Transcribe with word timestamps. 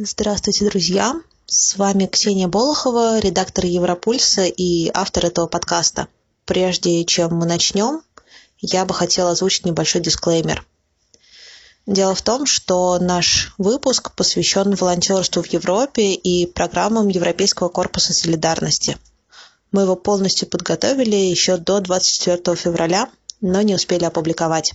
Здравствуйте, 0.00 0.64
друзья! 0.64 1.20
С 1.46 1.76
вами 1.76 2.06
Ксения 2.06 2.46
Болохова, 2.46 3.18
редактор 3.18 3.66
Европульса 3.66 4.44
и 4.44 4.88
автор 4.94 5.26
этого 5.26 5.48
подкаста. 5.48 6.06
Прежде 6.44 7.04
чем 7.04 7.34
мы 7.34 7.46
начнем, 7.46 8.02
я 8.60 8.84
бы 8.84 8.94
хотела 8.94 9.32
озвучить 9.32 9.66
небольшой 9.66 10.00
дисклеймер. 10.00 10.64
Дело 11.86 12.14
в 12.14 12.22
том, 12.22 12.46
что 12.46 12.96
наш 13.00 13.52
выпуск 13.58 14.12
посвящен 14.14 14.76
волонтерству 14.76 15.42
в 15.42 15.46
Европе 15.46 16.14
и 16.14 16.46
программам 16.46 17.08
Европейского 17.08 17.68
корпуса 17.68 18.12
солидарности. 18.12 18.98
Мы 19.72 19.82
его 19.82 19.96
полностью 19.96 20.46
подготовили 20.46 21.16
еще 21.16 21.56
до 21.56 21.80
24 21.80 22.54
февраля, 22.54 23.10
но 23.40 23.62
не 23.62 23.74
успели 23.74 24.04
опубликовать. 24.04 24.74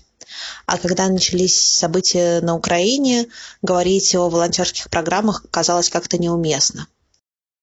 А 0.66 0.78
когда 0.78 1.08
начались 1.10 1.60
события 1.60 2.42
на 2.42 2.56
Украине, 2.56 3.28
говорить 3.62 4.16
о 4.16 4.30
волонтерских 4.30 4.90
программах 4.90 5.46
казалось 5.52 5.90
как-то 5.90 6.18
неуместно. 6.18 6.88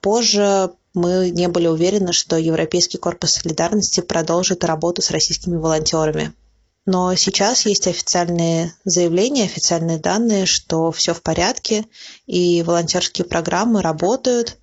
Позже 0.01 0.71
мы 0.95 1.31
не 1.31 1.49
были 1.49 1.67
уверены, 1.67 2.13
что 2.13 2.37
Европейский 2.37 2.99
корпус 2.99 3.33
солидарности 3.33 4.01
продолжит 4.01 4.65
работу 4.65 5.03
с 5.03 5.11
российскими 5.11 5.57
волонтерами. 5.57 6.33
Но 6.87 7.15
сейчас 7.15 7.67
есть 7.67 7.87
официальные 7.87 8.75
заявления, 8.85 9.45
официальные 9.45 9.99
данные, 9.99 10.47
что 10.47 10.91
все 10.91 11.13
в 11.15 11.23
порядке, 11.23 11.85
и 12.27 12.63
волонтерские 12.63 13.27
программы 13.27 13.83
работают 13.83 14.57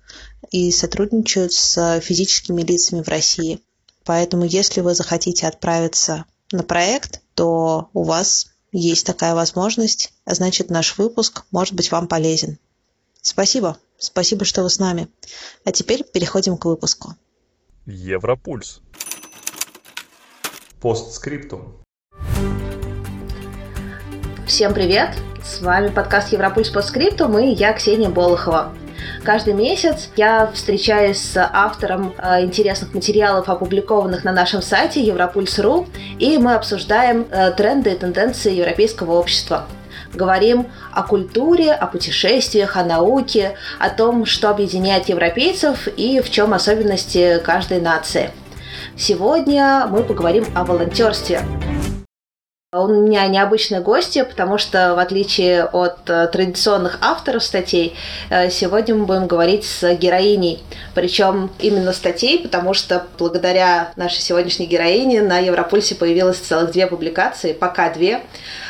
и 0.50 0.70
сотрудничают 0.72 1.52
с 1.52 2.00
физическими 2.00 2.62
лицами 2.62 3.02
в 3.02 3.08
России. 3.08 3.60
Поэтому, 4.04 4.44
если 4.44 4.80
вы 4.80 4.94
захотите 4.94 5.46
отправиться 5.46 6.24
на 6.52 6.62
проект, 6.62 7.20
то 7.34 7.90
у 7.92 8.04
вас 8.04 8.52
есть 8.72 9.06
такая 9.06 9.34
возможность, 9.34 10.12
а 10.24 10.34
значит 10.34 10.70
наш 10.70 10.98
выпуск 10.98 11.44
может 11.50 11.74
быть 11.74 11.90
вам 11.90 12.08
полезен. 12.08 12.58
Спасибо. 13.22 13.78
Спасибо, 13.98 14.44
что 14.44 14.62
вы 14.62 14.70
с 14.70 14.78
нами. 14.78 15.08
А 15.64 15.72
теперь 15.72 16.04
переходим 16.04 16.56
к 16.56 16.64
выпуску. 16.64 17.14
Европульс. 17.86 18.80
Постскриптум. 20.80 21.82
Всем 24.46 24.72
привет! 24.72 25.16
С 25.44 25.60
вами 25.60 25.88
подкаст 25.88 26.32
Европульс 26.32 26.70
Постскриптум 26.70 27.38
и 27.38 27.54
я 27.54 27.72
Ксения 27.72 28.08
Болохова. 28.08 28.74
Каждый 29.24 29.54
месяц 29.54 30.08
я 30.16 30.50
встречаюсь 30.52 31.18
с 31.18 31.36
автором 31.36 32.14
э, 32.18 32.44
интересных 32.44 32.94
материалов, 32.94 33.48
опубликованных 33.48 34.24
на 34.24 34.32
нашем 34.32 34.62
сайте 34.62 35.00
Европульс.ру, 35.00 35.86
и 36.18 36.38
мы 36.38 36.54
обсуждаем 36.54 37.26
э, 37.30 37.50
тренды 37.52 37.92
и 37.92 37.96
тенденции 37.96 38.54
европейского 38.54 39.12
общества. 39.12 39.66
Говорим 40.14 40.66
о 40.92 41.02
культуре, 41.02 41.72
о 41.72 41.86
путешествиях, 41.86 42.76
о 42.76 42.84
науке, 42.84 43.56
о 43.78 43.90
том, 43.90 44.24
что 44.24 44.48
объединяет 44.50 45.08
европейцев 45.08 45.86
и 45.96 46.20
в 46.20 46.30
чем 46.30 46.54
особенности 46.54 47.40
каждой 47.44 47.80
нации. 47.80 48.30
Сегодня 48.96 49.86
мы 49.90 50.02
поговорим 50.02 50.46
о 50.54 50.64
волонтерстве. 50.64 51.42
У 52.70 52.86
меня 52.86 53.26
необычные 53.28 53.80
гости, 53.80 54.22
потому 54.22 54.58
что, 54.58 54.94
в 54.94 54.98
отличие 54.98 55.64
от 55.64 56.00
э, 56.10 56.26
традиционных 56.26 56.98
авторов 57.00 57.42
статей, 57.42 57.96
э, 58.28 58.50
сегодня 58.50 58.94
мы 58.94 59.06
будем 59.06 59.26
говорить 59.26 59.64
с 59.64 59.94
героиней. 59.94 60.62
Причем 60.94 61.50
именно 61.60 61.94
статей, 61.94 62.38
потому 62.38 62.74
что 62.74 63.06
благодаря 63.18 63.92
нашей 63.96 64.20
сегодняшней 64.20 64.66
героине 64.66 65.22
на 65.22 65.38
Европульсе 65.38 65.94
появилось 65.94 66.40
целых 66.40 66.72
две 66.72 66.86
публикации, 66.86 67.54
пока 67.54 67.88
две. 67.88 68.20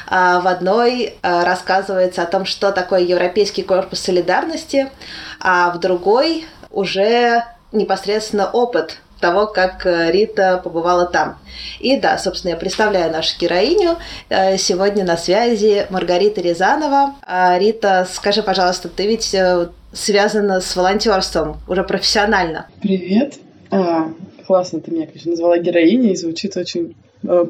А 0.06 0.38
в 0.42 0.46
одной 0.46 1.14
э, 1.20 1.42
рассказывается 1.42 2.22
о 2.22 2.26
том, 2.26 2.44
что 2.44 2.70
такое 2.70 3.00
Европейский 3.00 3.64
корпус 3.64 3.98
солидарности, 3.98 4.92
а 5.40 5.72
в 5.72 5.80
другой 5.80 6.46
уже 6.70 7.42
непосредственно 7.72 8.48
опыт 8.48 8.98
того, 9.20 9.46
как 9.46 9.84
э, 9.86 10.10
Рита 10.10 10.60
побывала 10.62 11.06
там. 11.06 11.38
И 11.80 11.98
да, 11.98 12.18
собственно, 12.18 12.52
я 12.52 12.56
представляю 12.56 13.12
нашу 13.12 13.38
героиню. 13.38 13.96
Э, 14.28 14.56
сегодня 14.56 15.04
на 15.04 15.16
связи 15.16 15.86
Маргарита 15.90 16.40
Рязанова. 16.40 17.14
А, 17.26 17.58
Рита, 17.58 18.06
скажи, 18.10 18.42
пожалуйста, 18.42 18.88
ты 18.88 19.06
ведь 19.06 19.34
э, 19.34 19.68
связана 19.92 20.60
с 20.60 20.74
волонтерством 20.76 21.58
уже 21.66 21.84
профессионально. 21.84 22.68
Привет. 22.80 23.34
А, 23.70 24.10
классно 24.46 24.80
ты 24.80 24.90
меня, 24.90 25.06
конечно, 25.06 25.30
назвала 25.30 25.58
героиней, 25.58 26.16
звучит 26.16 26.56
очень 26.56 26.94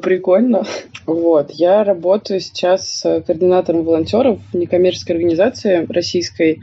прикольно. 0.01 0.65
Вот, 1.05 1.51
я 1.51 1.83
работаю 1.83 2.39
сейчас 2.39 3.01
координатором 3.03 3.83
волонтеров 3.83 4.39
в 4.51 4.57
некоммерческой 4.57 5.15
организации 5.17 5.85
российской, 5.87 6.61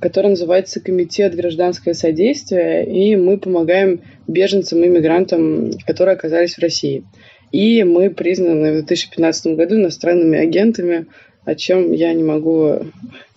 который 0.00 0.28
называется 0.28 0.80
Комитет 0.80 1.34
гражданское 1.34 1.94
содействие, 1.94 2.86
и 2.86 3.16
мы 3.16 3.38
помогаем 3.38 4.02
беженцам 4.26 4.82
и 4.84 4.88
мигрантам, 4.88 5.72
которые 5.86 6.14
оказались 6.14 6.54
в 6.54 6.62
России. 6.62 7.04
И 7.50 7.82
мы 7.82 8.10
признаны 8.10 8.70
в 8.70 8.74
2015 8.84 9.56
году 9.56 9.76
иностранными 9.76 10.38
агентами, 10.38 11.06
о 11.44 11.54
чем 11.54 11.92
я 11.92 12.12
не 12.12 12.22
могу 12.22 12.80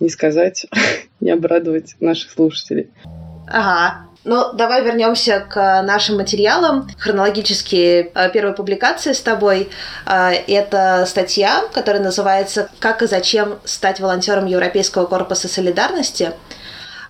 не 0.00 0.08
сказать, 0.08 0.66
не 1.20 1.30
обрадовать 1.30 1.96
наших 2.00 2.30
слушателей. 2.30 2.90
Ага, 3.48 4.06
ну, 4.24 4.52
давай 4.52 4.84
вернемся 4.84 5.40
к 5.40 5.82
нашим 5.82 6.16
материалам. 6.16 6.88
Хронологически 6.98 8.10
э, 8.14 8.30
первая 8.30 8.54
публикация 8.54 9.14
с 9.14 9.20
тобой 9.20 9.68
э,– 10.06 10.30
это 10.46 11.04
статья, 11.06 11.62
которая 11.72 12.02
называется 12.02 12.68
«Как 12.78 13.02
и 13.02 13.06
зачем 13.06 13.58
стать 13.64 13.98
волонтером 13.98 14.46
Европейского 14.46 15.06
корпуса 15.06 15.48
солидарности». 15.48 16.32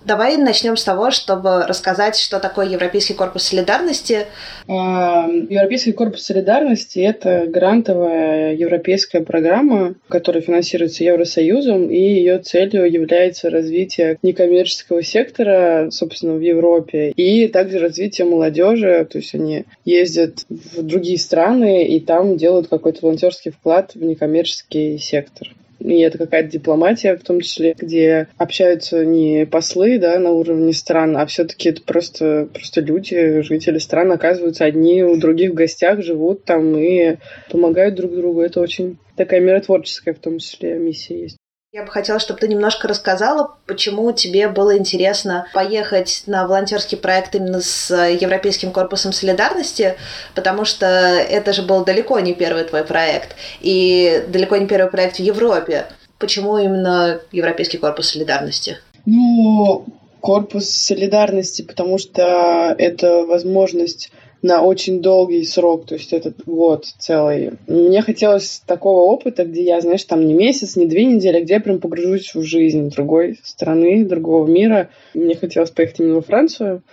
Давай 0.05 0.35
начнем 0.35 0.75
с 0.75 0.83
того, 0.83 1.11
чтобы 1.11 1.65
рассказать, 1.65 2.17
что 2.17 2.41
такое 2.41 2.67
Европейский 2.67 3.13
корпус 3.13 3.43
солидарности. 3.43 4.25
А, 4.67 5.29
Европейский 5.29 5.93
корпус 5.93 6.23
солидарности– 6.23 6.99
это 6.99 7.45
грантовая 7.47 8.53
европейская 8.53 9.21
программа, 9.21 9.95
которая 10.09 10.41
финансируется 10.41 11.05
Евросоюзом, 11.05 11.89
и 11.89 11.97
ее 11.97 12.39
целью 12.39 12.91
является 12.91 13.49
развитие 13.49 14.17
некоммерческого 14.23 15.03
сектора, 15.03 15.87
собственно, 15.89 16.33
в 16.33 16.41
Европе, 16.41 17.11
и 17.11 17.47
также 17.47 17.79
развитие 17.79 18.27
молодежи, 18.27 19.07
то 19.09 19.19
есть 19.19 19.33
они 19.33 19.63
ездят 19.85 20.45
в 20.49 20.81
другие 20.81 21.17
страны 21.17 21.87
и 21.87 22.01
там 22.01 22.35
делают 22.35 22.67
какой-то 22.67 22.99
волонтерский 23.03 23.51
вклад 23.51 23.95
в 23.95 24.03
некоммерческий 24.03 24.97
сектор 24.97 25.47
и 25.83 25.99
это 25.99 26.17
какая-то 26.17 26.49
дипломатия, 26.49 27.15
в 27.15 27.23
том 27.23 27.41
числе, 27.41 27.75
где 27.77 28.27
общаются 28.37 29.05
не 29.05 29.45
послы 29.45 29.99
да, 29.99 30.17
на 30.17 30.31
уровне 30.31 30.73
стран, 30.73 31.17
а 31.17 31.25
все-таки 31.25 31.69
это 31.69 31.81
просто, 31.81 32.47
просто 32.53 32.81
люди, 32.81 33.41
жители 33.41 33.77
стран 33.77 34.11
оказываются 34.11 34.65
одни 34.65 35.03
у 35.03 35.17
других 35.17 35.51
в 35.51 35.55
гостях, 35.55 36.01
живут 36.01 36.45
там 36.45 36.77
и 36.77 37.17
помогают 37.51 37.95
друг 37.95 38.15
другу. 38.15 38.41
Это 38.41 38.61
очень 38.61 38.97
такая 39.17 39.41
миротворческая 39.41 40.13
в 40.13 40.19
том 40.19 40.39
числе 40.39 40.77
миссия 40.79 41.21
есть. 41.21 41.37
Я 41.75 41.81
бы 41.81 41.89
хотела, 41.89 42.19
чтобы 42.19 42.39
ты 42.39 42.47
немножко 42.47 42.87
рассказала, 42.87 43.55
почему 43.65 44.11
тебе 44.11 44.47
было 44.47 44.77
интересно 44.77 45.47
поехать 45.55 46.21
на 46.27 46.45
волонтерский 46.45 46.99
проект 46.99 47.33
именно 47.33 47.61
с 47.61 47.89
Европейским 47.91 48.71
корпусом 48.71 49.11
солидарности, 49.11 49.95
потому 50.35 50.65
что 50.65 50.85
это 50.85 51.51
же 51.51 51.63
был 51.63 51.83
далеко 51.83 52.19
не 52.19 52.35
первый 52.35 52.65
твой 52.65 52.83
проект, 52.83 53.35
и 53.59 54.23
далеко 54.27 54.57
не 54.57 54.67
первый 54.67 54.91
проект 54.91 55.15
в 55.15 55.21
Европе. 55.21 55.87
Почему 56.19 56.59
именно 56.59 57.19
Европейский 57.31 57.79
корпус 57.79 58.09
солидарности? 58.09 58.77
Ну, 59.07 59.87
корпус 60.21 60.69
солидарности, 60.69 61.63
потому 61.63 61.97
что 61.97 62.75
это 62.77 63.25
возможность 63.25 64.11
на 64.43 64.61
очень 64.61 65.01
долгий 65.01 65.43
срок, 65.45 65.85
то 65.85 65.95
есть 65.95 66.11
этот 66.11 66.43
год 66.45 66.85
целый. 66.99 67.53
Мне 67.65 68.01
хотелось 68.01 68.61
такого 68.67 68.99
опыта, 68.99 69.45
где 69.45 69.63
я, 69.63 69.79
знаешь, 69.79 70.03
там 70.03 70.27
не 70.27 70.33
месяц, 70.33 70.75
не 70.75 70.85
две 70.85 71.05
недели, 71.05 71.37
а 71.37 71.41
где 71.41 71.55
я 71.55 71.59
прям 71.61 71.79
погружусь 71.79 72.35
в 72.35 72.43
жизнь 72.43 72.89
другой 72.89 73.39
страны, 73.43 74.03
другого 74.05 74.45
мира. 74.45 74.89
Мне 75.13 75.35
хотелось 75.35 75.71
поехать 75.71 76.01
именно 76.01 76.15
во 76.15 76.21
Францию. 76.21 76.83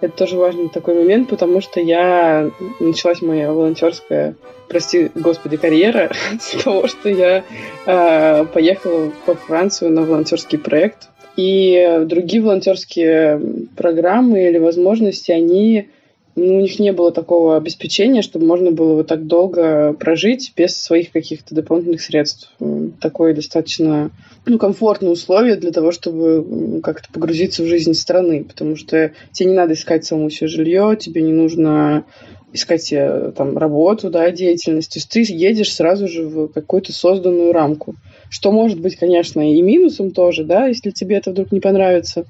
Это 0.00 0.16
тоже 0.16 0.36
важный 0.36 0.68
такой 0.68 0.94
момент, 0.94 1.30
потому 1.30 1.60
что 1.60 1.80
я 1.80 2.50
началась 2.80 3.22
моя 3.22 3.52
волонтерская, 3.52 4.34
прости 4.68 5.10
господи, 5.14 5.56
карьера 5.56 6.10
с 6.40 6.62
того, 6.62 6.88
что 6.88 7.08
я 7.08 7.44
э, 7.86 8.44
поехала 8.46 9.12
во 9.26 9.34
Францию 9.36 9.92
на 9.92 10.02
волонтерский 10.02 10.58
проект. 10.58 11.08
И 11.36 12.00
другие 12.04 12.42
волонтерские 12.42 13.68
программы 13.76 14.48
или 14.48 14.58
возможности, 14.58 15.30
они 15.30 15.88
ну, 16.36 16.56
у 16.56 16.60
них 16.60 16.78
не 16.78 16.92
было 16.92 17.12
такого 17.12 17.56
обеспечения, 17.56 18.20
чтобы 18.20 18.44
можно 18.44 18.70
было 18.70 18.94
вот 18.94 19.06
так 19.06 19.26
долго 19.26 19.94
прожить 19.94 20.52
без 20.54 20.76
своих 20.76 21.10
каких-то 21.10 21.54
дополнительных 21.54 22.02
средств. 22.02 22.52
Такое 23.00 23.34
достаточно 23.34 24.10
ну, 24.44 24.58
комфортные 24.58 25.10
условия 25.10 25.56
для 25.56 25.72
того, 25.72 25.92
чтобы 25.92 26.80
как-то 26.82 27.08
погрузиться 27.10 27.62
в 27.62 27.66
жизнь 27.66 27.94
страны, 27.94 28.44
потому 28.44 28.76
что 28.76 29.12
тебе 29.32 29.48
не 29.48 29.56
надо 29.56 29.72
искать 29.72 30.04
самому 30.04 30.28
себе 30.28 30.48
жилье, 30.48 30.96
тебе 31.00 31.22
не 31.22 31.32
нужно 31.32 32.04
искать 32.52 32.92
э, 32.92 33.32
там 33.34 33.56
работу, 33.56 34.10
да, 34.10 34.30
деятельность. 34.30 34.92
То 34.92 34.98
есть 34.98 35.08
ты 35.08 35.24
едешь 35.26 35.74
сразу 35.74 36.06
же 36.06 36.26
в 36.26 36.48
какую-то 36.48 36.92
созданную 36.92 37.52
рамку. 37.52 37.94
Что 38.28 38.52
может 38.52 38.80
быть, 38.80 38.96
конечно, 38.96 39.52
и 39.52 39.62
минусом 39.62 40.10
тоже, 40.10 40.44
да, 40.44 40.66
если 40.66 40.90
тебе 40.90 41.16
это 41.16 41.30
вдруг 41.30 41.50
не 41.50 41.60
понравится. 41.60 42.26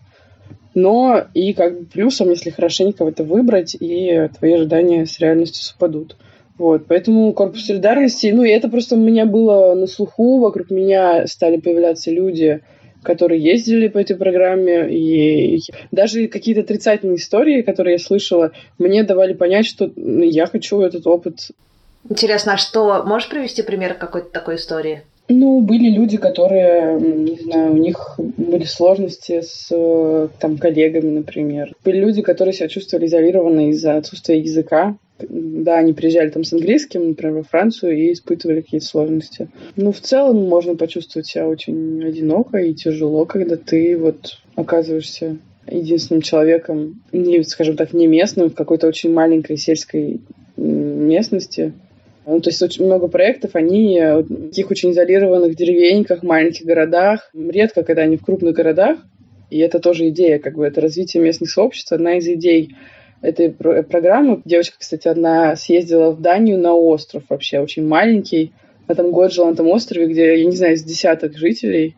Но 0.76 1.25
и 1.32 1.55
как 1.55 1.78
бы 1.78 1.87
плюсом, 1.87 2.28
если 2.28 2.50
хорошенько 2.50 3.05
это 3.05 3.25
выбрать, 3.25 3.75
и 3.81 4.28
твои 4.38 4.52
ожидания 4.52 5.06
с 5.06 5.19
реальностью 5.19 5.64
совпадут. 5.64 6.17
Вот, 6.58 6.87
поэтому 6.87 7.32
корпус 7.32 7.64
солидарности, 7.64 8.26
ну, 8.26 8.44
и 8.44 8.50
это 8.50 8.69
просто 8.69 8.94
у 8.94 9.00
меня 9.00 9.25
было 9.25 9.75
на 9.75 9.87
слуху, 9.87 10.38
вокруг 10.38 10.70
меня 10.70 11.26
стали 11.26 11.56
появляться 11.56 12.11
люди, 12.11 12.61
которые 13.02 13.43
ездили 13.43 13.88
по 13.88 13.96
этой 13.96 14.17
программе, 14.17 14.87
и 14.90 15.61
даже 15.93 16.28
какие-то 16.28 16.61
отрицательные 16.61 17.17
истории, 17.17 17.62
которые 17.62 17.94
я 17.94 17.99
слышала, 17.99 18.52
мне 18.79 19.02
давали 19.02 19.32
понять, 19.32 19.64
что 19.64 19.90
я 19.96 20.46
хочу 20.46 20.82
этот 20.82 21.06
опыт. 21.06 21.52
Интересно, 22.06 22.52
а 22.52 22.56
что, 22.58 23.02
можешь 23.02 23.31
привести 23.31 23.62
пример 23.62 23.94
какой-то 23.94 24.29
такой 24.29 24.56
истории? 24.56 25.02
Ну, 25.28 25.61
были 25.61 25.90
люди, 25.90 26.19
которые, 26.19 27.00
не 27.00 27.37
знаю, 27.37 27.73
у 27.73 27.76
них 27.76 28.14
были 28.19 28.64
сложности 28.64 29.40
с 29.40 29.69
там, 30.38 30.58
коллегами, 30.58 31.11
например. 31.11 31.75
Были 31.84 31.99
люди, 31.99 32.23
которые 32.23 32.55
себя 32.55 32.69
чувствовали 32.69 33.06
изолированно 33.06 33.70
из-за 33.70 33.96
отсутствия 33.96 34.38
языка. 34.38 34.96
Да, 35.19 35.78
они 35.78 35.94
приезжали 35.94 36.28
там 36.28 36.44
с 36.44 36.52
английским, 36.52 37.08
например, 37.08 37.37
во 37.37 37.43
Францию 37.43 37.96
и 37.96 38.12
испытывали 38.12 38.61
какие-то 38.61 38.87
сложности. 38.87 39.49
Ну, 39.75 39.90
в 39.90 40.00
целом 40.00 40.46
можно 40.46 40.76
почувствовать 40.76 41.26
себя 41.26 41.49
очень 41.49 42.05
одиноко 42.05 42.58
и 42.58 42.75
тяжело, 42.75 43.25
когда 43.25 43.56
ты 43.56 43.96
вот 43.96 44.38
оказываешься 44.55 45.38
единственным 45.69 46.22
человеком, 46.22 47.02
не, 47.12 47.43
скажем 47.43 47.76
так, 47.76 47.93
не 47.93 48.06
местным, 48.06 48.50
в 48.50 48.55
какой-то 48.55 48.87
очень 48.87 49.12
маленькой 49.12 49.56
сельской 49.56 50.20
местности, 50.56 51.72
ну, 52.26 52.40
то 52.40 52.50
есть 52.50 52.61
очень 52.61 52.84
много 52.84 53.06
проектов, 53.06 53.52
они 53.55 54.00
в 54.00 54.49
таких 54.49 54.70
очень 54.73 54.90
изолированных 54.90 55.55
деревеньках, 55.55 56.25
маленьких 56.25 56.67
городах, 56.67 57.31
редко, 57.32 57.84
когда 57.84 58.02
они 58.02 58.17
в 58.17 58.25
крупных 58.25 58.55
городах, 58.55 58.99
и 59.49 59.58
это 59.58 59.78
тоже 59.78 60.08
идея, 60.08 60.40
как 60.40 60.56
бы 60.56 60.67
это 60.67 60.81
развитие 60.81 61.23
местных 61.23 61.50
сообществ, 61.50 61.93
одна 61.93 62.19
из 62.19 62.26
идей 62.26 62.75
этой 63.23 63.50
программы. 63.50 64.43
Девочка, 64.44 64.76
кстати, 64.78 65.06
одна 65.06 65.55
съездила 65.55 66.11
в 66.11 66.20
Данию 66.20 66.58
на 66.58 66.75
остров 66.75 67.23
вообще, 67.28 67.61
очень 67.61 67.87
маленький. 67.87 68.52
На 68.88 68.96
там 68.96 69.12
год 69.12 69.32
жила 69.32 69.49
на 69.49 69.55
этом 69.55 69.69
острове, 69.69 70.06
где, 70.06 70.38
я 70.38 70.44
не 70.44 70.56
знаю, 70.56 70.75
из 70.75 70.82
десяток 70.82 71.37
жителей. 71.37 71.96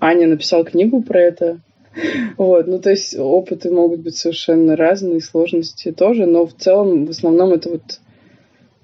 Аня 0.00 0.26
написала 0.26 0.64
книгу 0.64 1.02
про 1.02 1.20
это. 1.20 1.60
Вот, 2.36 2.66
ну 2.66 2.80
то 2.80 2.90
есть 2.90 3.16
опыты 3.16 3.70
могут 3.70 4.00
быть 4.00 4.16
совершенно 4.16 4.74
разные, 4.74 5.20
сложности 5.20 5.92
тоже, 5.92 6.26
но 6.26 6.44
в 6.44 6.52
целом, 6.52 7.06
в 7.06 7.10
основном 7.10 7.52
это 7.52 7.70
вот 7.70 8.00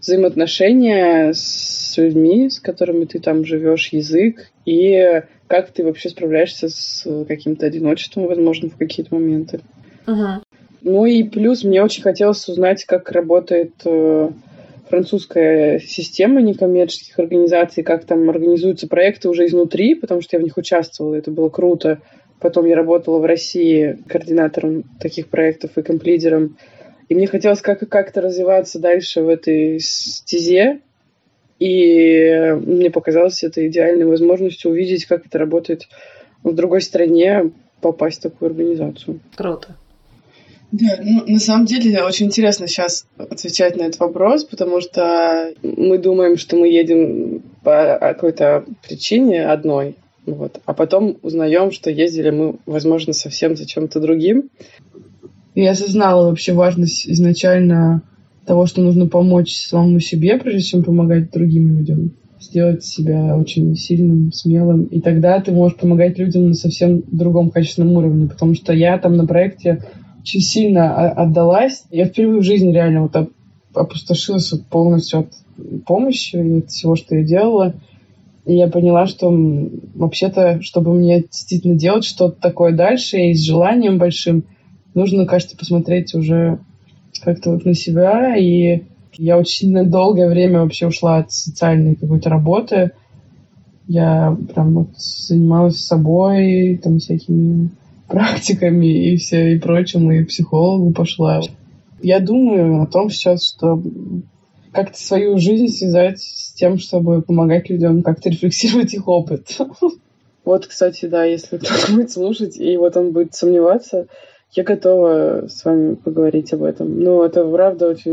взаимоотношения 0.00 1.32
с 1.32 1.97
людьми, 1.97 2.50
с 2.50 2.61
которыми 2.61 3.05
ты 3.05 3.20
там 3.20 3.44
живешь, 3.44 3.88
язык, 3.93 4.50
и 4.64 5.23
как 5.47 5.70
ты 5.70 5.85
вообще 5.85 6.08
справляешься 6.08 6.69
с 6.69 7.06
каким-то 7.26 7.67
одиночеством, 7.67 8.26
возможно, 8.26 8.70
в 8.70 8.76
какие-то 8.76 9.14
моменты. 9.14 9.61
Угу. 10.06 10.43
Ну 10.82 11.05
и 11.06 11.23
плюс 11.25 11.64
мне 11.64 11.82
очень 11.82 12.02
хотелось 12.02 12.49
узнать, 12.49 12.85
как 12.85 13.11
работает 13.12 13.73
э, 13.85 14.31
французская 14.88 15.79
система 15.79 16.41
некоммерческих 16.41 17.19
организаций, 17.19 17.82
как 17.82 18.05
там 18.05 18.31
организуются 18.31 18.88
проекты 18.88 19.29
уже 19.29 19.47
изнутри, 19.47 19.94
потому 19.94 20.23
что 20.23 20.37
я 20.37 20.41
в 20.41 20.44
них 20.44 20.56
участвовала, 20.56 21.14
это 21.14 21.31
было 21.31 21.49
круто. 21.49 22.00
Потом 22.41 22.64
я 22.64 22.75
работала 22.75 23.19
в 23.19 23.25
России 23.26 23.99
координатором 24.08 24.85
таких 24.99 25.29
проектов 25.29 25.76
и 25.76 25.82
комплидером. 25.82 26.56
И 27.11 27.15
мне 27.15 27.27
хотелось 27.27 27.61
как- 27.61 27.87
как-то 27.89 28.21
развиваться 28.23 28.79
дальше 28.79 29.21
в 29.21 29.29
этой 29.29 29.81
стезе. 29.81 30.81
И 31.59 32.57
мне 32.65 32.89
показалось 32.91 33.43
это 33.43 33.67
идеальной 33.67 34.07
возможностью 34.07 34.71
увидеть, 34.71 35.05
как 35.07 35.27
это 35.27 35.37
работает 35.39 35.89
в 36.45 36.55
другой 36.55 36.81
стране, 36.81 37.51
попасть 37.81 38.21
в 38.21 38.23
такую 38.23 38.51
организацию. 38.51 39.21
Круто. 39.35 39.77
Да, 40.71 41.01
ну, 41.03 41.25
на 41.27 41.41
самом 41.41 41.67
деле 41.67 42.01
очень 42.05 42.27
интересно 42.27 42.69
сейчас 42.69 43.05
отвечать 43.19 43.77
на 43.77 43.83
этот 43.83 43.99
вопрос, 43.99 44.45
потому 44.45 44.81
что 44.81 45.53
мы 45.62 45.99
думаем, 45.99 46.37
что 46.37 46.57
мы 46.57 46.69
едем 46.69 47.43
по 47.65 47.99
какой-то 48.01 48.65
причине 48.87 49.47
одной, 49.47 49.97
вот, 50.27 50.61
а 50.65 50.75
потом 50.75 51.19
узнаем, 51.23 51.73
что 51.73 51.91
ездили 51.91 52.31
мы, 52.31 52.55
возможно, 52.67 53.12
совсем 53.12 53.57
за 53.57 53.67
чем-то 53.67 53.99
другим. 53.99 54.51
И 55.61 55.62
я 55.62 55.73
осознала 55.73 56.31
вообще 56.31 56.55
важность 56.55 57.07
изначально 57.07 58.01
того, 58.47 58.65
что 58.65 58.81
нужно 58.81 59.09
помочь 59.09 59.55
самому 59.55 60.01
себе, 60.01 60.39
прежде 60.39 60.62
чем 60.62 60.83
помогать 60.83 61.31
другим 61.31 61.77
людям. 61.77 62.15
Сделать 62.41 62.83
себя 62.83 63.37
очень 63.37 63.77
сильным, 63.77 64.33
смелым. 64.33 64.85
И 64.85 65.03
тогда 65.03 65.39
ты 65.39 65.53
можешь 65.53 65.77
помогать 65.77 66.17
людям 66.19 66.49
на 66.49 66.55
совсем 66.55 67.03
другом 67.09 67.51
качественном 67.51 67.93
уровне. 67.93 68.27
Потому 68.27 68.55
что 68.55 68.73
я 68.73 68.97
там 68.97 69.19
на 69.19 69.27
проекте 69.27 69.85
очень 70.23 70.41
сильно 70.41 71.11
отдалась. 71.11 71.85
Я 71.91 72.07
впервые 72.07 72.41
в 72.41 72.45
жизни 72.45 72.73
реально 72.73 73.03
вот 73.03 73.31
опустошилась 73.75 74.49
полностью 74.71 75.21
от 75.21 75.85
помощи 75.85 76.37
и 76.37 76.59
от 76.61 76.71
всего, 76.71 76.97
что 76.97 77.17
я 77.17 77.23
делала. 77.23 77.75
И 78.47 78.55
я 78.55 78.69
поняла, 78.69 79.05
что 79.05 79.31
вообще-то, 79.95 80.62
чтобы 80.62 80.95
мне 80.95 81.21
действительно 81.21 81.75
делать 81.75 82.05
что-то 82.05 82.41
такое 82.41 82.73
дальше, 82.73 83.19
и 83.19 83.35
с 83.35 83.45
желанием 83.45 83.99
большим– 83.99 84.45
нужно, 84.94 85.26
кажется, 85.26 85.56
посмотреть 85.56 86.14
уже 86.14 86.58
как-то 87.22 87.52
вот 87.52 87.64
на 87.64 87.75
себя. 87.75 88.37
И 88.37 88.84
я 89.14 89.38
очень 89.38 89.66
сильно 89.66 89.84
долгое 89.84 90.28
время 90.28 90.60
вообще 90.60 90.87
ушла 90.87 91.19
от 91.19 91.32
социальной 91.32 91.94
какой-то 91.94 92.31
работы. 92.31 92.92
Я 93.87 94.37
прям 94.54 94.75
вот 94.75 94.96
занималась 94.96 95.84
собой, 95.84 96.81
там 96.82 96.98
всякими 96.98 97.70
практиками 98.08 99.12
и 99.12 99.16
все 99.16 99.54
и 99.54 99.58
прочим, 99.58 100.10
и 100.10 100.25
психологу 100.25 100.92
пошла. 100.92 101.40
Я 102.02 102.20
думаю 102.20 102.82
о 102.82 102.87
том 102.87 103.10
сейчас, 103.10 103.48
что 103.48 103.82
как-то 104.72 104.98
свою 104.98 105.38
жизнь 105.38 105.69
связать 105.69 106.20
с 106.20 106.52
тем, 106.52 106.78
чтобы 106.78 107.22
помогать 107.22 107.69
людям 107.69 108.02
как-то 108.02 108.31
рефлексировать 108.31 108.94
их 108.94 109.08
опыт. 109.08 109.58
Вот, 110.42 110.66
кстати, 110.66 111.04
да, 111.04 111.22
если 111.25 111.58
кто-то 111.58 111.92
будет 111.92 112.10
слушать, 112.10 112.56
и 112.56 112.75
вот 112.78 112.96
он 112.96 113.12
будет 113.12 113.34
сомневаться, 113.34 114.06
я 114.52 114.64
готова 114.64 115.47
с 115.49 115.64
вами 115.64 115.94
поговорить 115.94 116.52
об 116.52 116.64
этом. 116.64 117.00
Но 117.00 117.25
это 117.25 117.49
правда 117.49 117.88
очень 117.88 118.12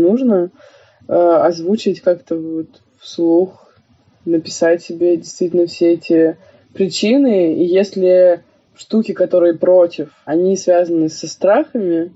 нужно 0.00 0.50
э, 1.06 1.12
озвучить 1.12 2.00
как-то 2.00 2.36
вот 2.36 2.82
вслух, 3.00 3.72
написать 4.24 4.82
себе 4.82 5.16
действительно 5.16 5.66
все 5.66 5.92
эти 5.92 6.36
причины. 6.74 7.54
И 7.54 7.64
если 7.64 8.42
штуки, 8.76 9.12
которые 9.12 9.54
против, 9.54 10.10
они 10.24 10.56
связаны 10.56 11.08
со 11.08 11.26
страхами, 11.26 12.12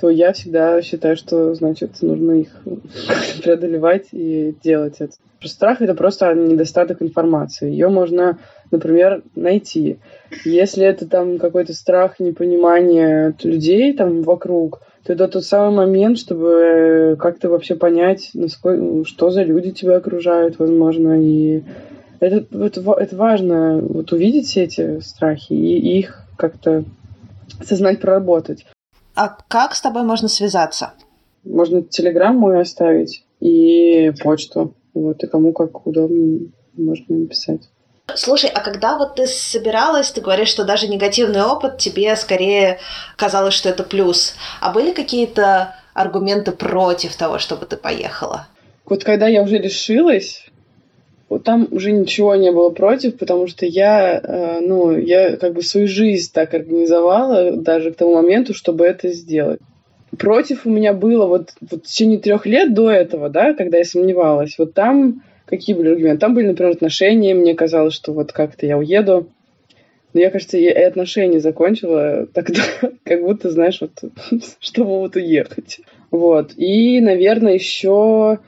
то 0.00 0.10
я 0.10 0.32
всегда 0.32 0.82
считаю, 0.82 1.16
что, 1.16 1.54
значит, 1.54 2.02
нужно 2.02 2.32
их 2.32 2.62
преодолевать 3.42 4.08
и 4.12 4.54
делать 4.62 4.96
это. 5.00 5.12
Страх— 5.42 5.80
это 5.80 5.94
просто 5.94 6.34
недостаток 6.34 7.02
информации. 7.02 7.70
Ее 7.70 7.88
можно 7.88 8.38
например, 8.70 9.22
найти. 9.34 9.98
Если 10.44 10.84
это 10.84 11.06
там 11.06 11.38
какой-то 11.38 11.72
страх, 11.74 12.18
непонимание 12.18 13.34
людей 13.42 13.92
там 13.92 14.22
вокруг, 14.22 14.80
то 15.04 15.12
это 15.12 15.28
тот 15.28 15.44
самый 15.44 15.86
момент, 15.86 16.18
чтобы 16.18 17.16
как-то 17.18 17.48
вообще 17.48 17.76
понять, 17.76 18.30
насколько, 18.34 19.04
что 19.04 19.30
за 19.30 19.42
люди 19.42 19.70
тебя 19.70 19.96
окружают, 19.96 20.58
возможно, 20.58 21.20
и 21.22 21.62
это, 22.18 22.44
это, 22.50 22.92
это 22.92 23.16
важно, 23.16 23.78
вот 23.78 24.12
увидеть 24.12 24.46
все 24.46 24.64
эти 24.64 25.00
страхи 25.00 25.52
и 25.52 25.98
их 25.98 26.22
как-то 26.36 26.84
осознать, 27.60 28.00
проработать. 28.00 28.66
А 29.16 29.36
как 29.48 29.74
с 29.74 29.80
тобой 29.80 30.02
можно 30.02 30.28
связаться? 30.28 30.92
Можно 31.42 31.82
телеграм 31.82 32.36
мой 32.36 32.60
оставить 32.60 33.24
и 33.40 34.12
почту. 34.22 34.74
Вот, 34.94 35.22
и 35.24 35.26
кому 35.26 35.52
как 35.52 35.86
удобно 35.86 36.48
можно 36.74 37.16
написать. 37.16 37.62
Слушай, 38.14 38.50
а 38.50 38.60
когда 38.60 38.96
вот 38.96 39.16
ты 39.16 39.26
собиралась, 39.26 40.10
ты 40.10 40.20
говоришь, 40.20 40.48
что 40.48 40.64
даже 40.64 40.86
негативный 40.86 41.42
опыт 41.42 41.78
тебе 41.78 42.14
скорее 42.16 42.78
казалось, 43.16 43.54
что 43.54 43.68
это 43.68 43.82
плюс. 43.82 44.34
А 44.60 44.72
были 44.72 44.92
какие-то 44.92 45.74
аргументы 45.92 46.52
против 46.52 47.16
того, 47.16 47.38
чтобы 47.38 47.66
ты 47.66 47.76
поехала? 47.76 48.46
Вот 48.84 49.02
когда 49.02 49.26
я 49.26 49.42
уже 49.42 49.58
решилась, 49.58 50.46
вот 51.28 51.42
там 51.42 51.66
уже 51.72 51.90
ничего 51.90 52.36
не 52.36 52.52
было 52.52 52.70
против, 52.70 53.18
потому 53.18 53.48
что 53.48 53.66
я, 53.66 54.20
э, 54.22 54.60
ну, 54.60 54.96
я 54.96 55.36
как 55.36 55.54
бы 55.54 55.62
свою 55.62 55.88
жизнь 55.88 56.30
так 56.32 56.54
организовала 56.54 57.52
даже 57.52 57.92
к 57.92 57.96
тому 57.96 58.14
моменту, 58.14 58.54
чтобы 58.54 58.86
это 58.86 59.08
сделать. 59.12 59.60
Против 60.16 60.66
у 60.66 60.70
меня 60.70 60.92
было 60.92 61.26
вот, 61.26 61.54
вот 61.60 61.84
в 61.84 61.88
течение 61.88 62.18
трех 62.18 62.46
лет 62.46 62.74
до 62.74 62.90
этого, 62.90 63.28
да, 63.28 63.54
когда 63.54 63.78
я 63.78 63.84
сомневалась. 63.84 64.56
Вот 64.56 64.72
там 64.72 65.22
какие 65.46 65.74
были 65.74 65.90
аргументы? 65.90 66.20
Там 66.20 66.34
были, 66.34 66.46
например, 66.46 66.72
отношения. 66.72 67.34
Мне 67.34 67.54
казалось, 67.54 67.94
что 67.94 68.12
вот 68.12 68.32
как-то 68.32 68.64
я 68.66 68.78
уеду. 68.78 69.28
Но 70.12 70.20
я, 70.20 70.30
кажется, 70.30 70.56
и 70.56 70.66
отношения 70.68 71.40
закончила 71.40 72.26
тогда, 72.32 72.62
как 73.04 73.20
будто, 73.20 73.50
знаешь, 73.50 73.80
вот, 73.80 73.90
чтобы 74.60 75.00
вот 75.00 75.16
уехать. 75.16 75.80
Вот. 76.10 76.52
И, 76.56 77.00
наверное, 77.00 77.54
еще... 77.54 78.38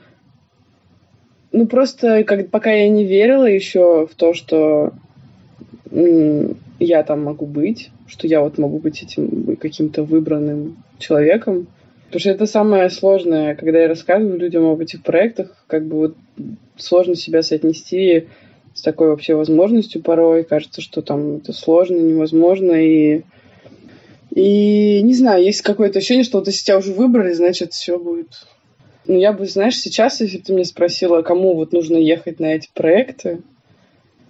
Ну, 1.51 1.65
просто 1.65 2.23
как, 2.23 2.49
пока 2.49 2.71
я 2.71 2.89
не 2.89 3.05
верила 3.05 3.45
еще 3.45 4.07
в 4.07 4.15
то, 4.15 4.33
что 4.33 4.93
я 6.79 7.03
там 7.03 7.23
могу 7.23 7.45
быть, 7.45 7.89
что 8.07 8.27
я 8.27 8.41
вот 8.41 8.57
могу 8.57 8.79
быть 8.79 9.01
этим 9.03 9.55
каким-то 9.55 10.03
выбранным 10.03 10.83
человеком. 10.99 11.67
Потому 12.05 12.19
что 12.19 12.29
это 12.31 12.45
самое 12.47 12.89
сложное, 12.89 13.55
когда 13.55 13.81
я 13.81 13.87
рассказываю 13.87 14.39
людям 14.39 14.65
об 14.65 14.79
этих 14.79 15.03
проектах, 15.03 15.63
как 15.67 15.85
бы 15.85 15.97
вот 15.97 16.15
сложно 16.75 17.15
себя 17.15 17.43
соотнести 17.43 18.27
с 18.73 18.81
такой 18.81 19.09
вообще 19.09 19.35
возможностью 19.35 20.01
порой. 20.01 20.43
Кажется, 20.43 20.81
что 20.81 21.01
там 21.01 21.37
это 21.37 21.53
сложно, 21.53 21.97
невозможно. 21.97 22.71
И, 22.71 23.21
и 24.31 25.01
не 25.03 25.13
знаю, 25.13 25.43
есть 25.43 25.61
какое-то 25.61 25.99
ощущение, 25.99 26.23
что 26.23 26.39
вот 26.39 26.47
если 26.47 26.65
тебя 26.65 26.77
уже 26.79 26.93
выбрали, 26.93 27.33
значит, 27.33 27.73
все 27.73 27.99
будет. 27.99 28.47
Ну, 29.09 29.17
я 29.17 29.33
бы, 29.33 29.47
знаешь, 29.47 29.75
сейчас, 29.75 30.21
если 30.21 30.37
бы 30.37 30.43
ты 30.43 30.53
меня 30.53 30.65
спросила, 30.65 31.23
кому 31.23 31.55
вот 31.55 31.73
нужно 31.73 31.97
ехать 31.97 32.39
на 32.39 32.53
эти 32.53 32.69
проекты, 32.71 33.41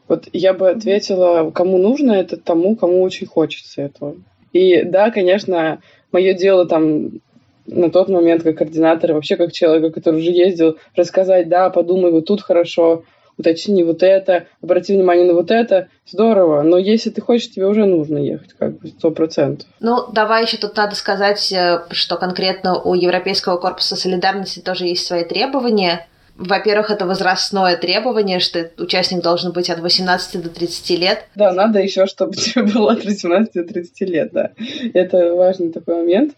вот 0.07 0.29
я 0.31 0.53
бы 0.53 0.69
ответила, 0.69 1.51
кому 1.51 1.77
нужно 1.77 2.13
это, 2.13 2.37
тому, 2.37 2.77
кому 2.77 3.01
очень 3.01 3.27
хочется 3.27 3.81
этого. 3.81 4.15
И 4.53 4.83
да, 4.83 5.11
конечно, 5.11 5.81
мое 6.13 6.33
дело 6.33 6.65
там 6.65 7.19
на 7.65 7.91
тот 7.91 8.07
момент 8.07 8.43
как 8.43 8.59
координатора, 8.59 9.15
вообще 9.15 9.35
как 9.35 9.51
человека, 9.51 9.91
который 9.91 10.21
уже 10.21 10.31
ездил, 10.31 10.77
рассказать, 10.95 11.49
да, 11.49 11.69
подумай, 11.69 12.11
вот 12.11 12.27
тут 12.27 12.41
хорошо, 12.41 13.03
уточни 13.39 13.83
вот 13.83 14.03
это, 14.03 14.45
обрати 14.61 14.93
внимание 14.93 15.25
на 15.25 15.33
вот 15.33 15.49
это, 15.49 15.87
здорово. 16.05 16.61
Но 16.61 16.77
если 16.77 17.09
ты 17.09 17.21
хочешь, 17.21 17.49
тебе 17.49 17.65
уже 17.65 17.85
нужно 17.85 18.17
ехать, 18.17 18.53
как 18.53 18.77
бы, 18.77 18.89
сто 18.89 19.11
процентов. 19.11 19.67
Ну, 19.79 20.05
давай 20.11 20.43
еще 20.43 20.57
тут 20.57 20.75
надо 20.75 20.95
сказать, 20.95 21.51
э, 21.51 21.83
что 21.91 22.17
конкретно 22.17 22.79
у 22.79 22.93
Европейского 22.93 23.57
корпуса 23.57 23.95
солидарности 23.95 24.59
тоже 24.59 24.85
есть 24.85 25.05
свои 25.07 25.23
требования. 25.23 26.05
Во-первых, 26.35 26.89
это 26.91 27.05
возрастное 27.05 27.75
требование, 27.77 28.39
что 28.39 28.69
участник 28.77 29.21
должен 29.21 29.51
быть 29.51 29.69
от 29.69 29.79
18 29.79 30.41
до 30.41 30.49
30 30.49 30.89
лет. 30.99 31.25
Да, 31.35 31.53
надо 31.53 31.79
еще, 31.79 32.05
чтобы 32.05 32.33
тебе 32.35 32.63
было 32.63 32.91
от 32.91 33.05
18 33.05 33.53
до 33.53 33.63
30 33.63 34.01
лет, 34.01 34.31
да. 34.33 34.51
Это 34.93 35.33
важный 35.33 35.71
такой 35.71 35.95
момент. 35.95 36.33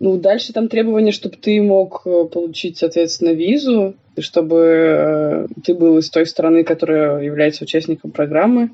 Ну, 0.00 0.18
дальше 0.18 0.52
там 0.52 0.68
требование, 0.68 1.12
чтобы 1.12 1.36
ты 1.36 1.62
мог 1.62 2.02
э, 2.04 2.24
получить, 2.24 2.76
соответственно, 2.76 3.30
визу, 3.30 3.94
чтобы 4.22 4.56
э, 4.58 5.46
ты 5.64 5.74
был 5.74 5.98
из 5.98 6.10
той 6.10 6.26
страны, 6.26 6.64
которая 6.64 7.20
является 7.22 7.64
участником 7.64 8.10
программы, 8.10 8.70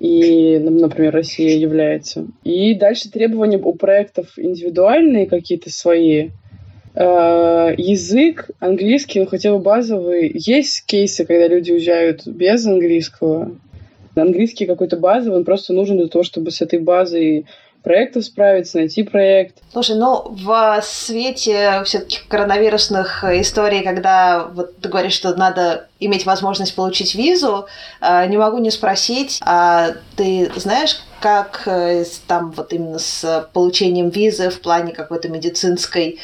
и, 0.00 0.58
например, 0.58 1.12
Россия 1.12 1.56
является. 1.56 2.26
И 2.42 2.74
дальше 2.74 3.10
требования 3.10 3.58
у 3.58 3.72
проектов 3.74 4.36
индивидуальные 4.36 5.26
какие-то 5.26 5.70
свои. 5.70 6.30
Э, 6.94 7.72
язык 7.76 8.50
английский, 8.58 9.20
ну 9.20 9.26
хотя 9.26 9.52
бы 9.52 9.60
базовый. 9.60 10.32
Есть 10.34 10.84
кейсы, 10.86 11.24
когда 11.24 11.46
люди 11.46 11.70
уезжают 11.70 12.26
без 12.26 12.66
английского. 12.66 13.56
Английский 14.14 14.66
какой-то 14.66 14.96
базовый, 14.96 15.38
он 15.38 15.44
просто 15.44 15.72
нужен 15.72 15.96
для 15.98 16.08
того, 16.08 16.22
чтобы 16.24 16.50
с 16.50 16.60
этой 16.60 16.80
базой 16.80 17.46
проектов 17.82 18.24
справиться, 18.24 18.78
найти 18.78 19.02
проект. 19.02 19.58
Слушай, 19.72 19.96
ну 19.96 20.22
в 20.28 20.80
свете 20.82 21.82
все-таки 21.84 22.18
коронавирусных 22.28 23.24
историй, 23.24 23.82
когда 23.82 24.44
вот 24.52 24.78
ты 24.78 24.88
говоришь, 24.88 25.14
что 25.14 25.34
надо 25.34 25.88
иметь 26.00 26.26
возможность 26.26 26.74
получить 26.74 27.14
визу, 27.14 27.66
э, 28.00 28.26
не 28.26 28.36
могу 28.36 28.58
не 28.58 28.70
спросить, 28.70 29.40
а 29.44 29.92
ты 30.16 30.50
знаешь, 30.56 31.02
как 31.20 31.62
э, 31.66 32.04
там 32.26 32.52
вот 32.52 32.72
именно 32.72 32.98
с 32.98 33.48
получением 33.52 34.08
визы 34.08 34.50
в 34.50 34.60
плане 34.60 34.92
какой-то 34.92 35.28
медицинской 35.28 36.18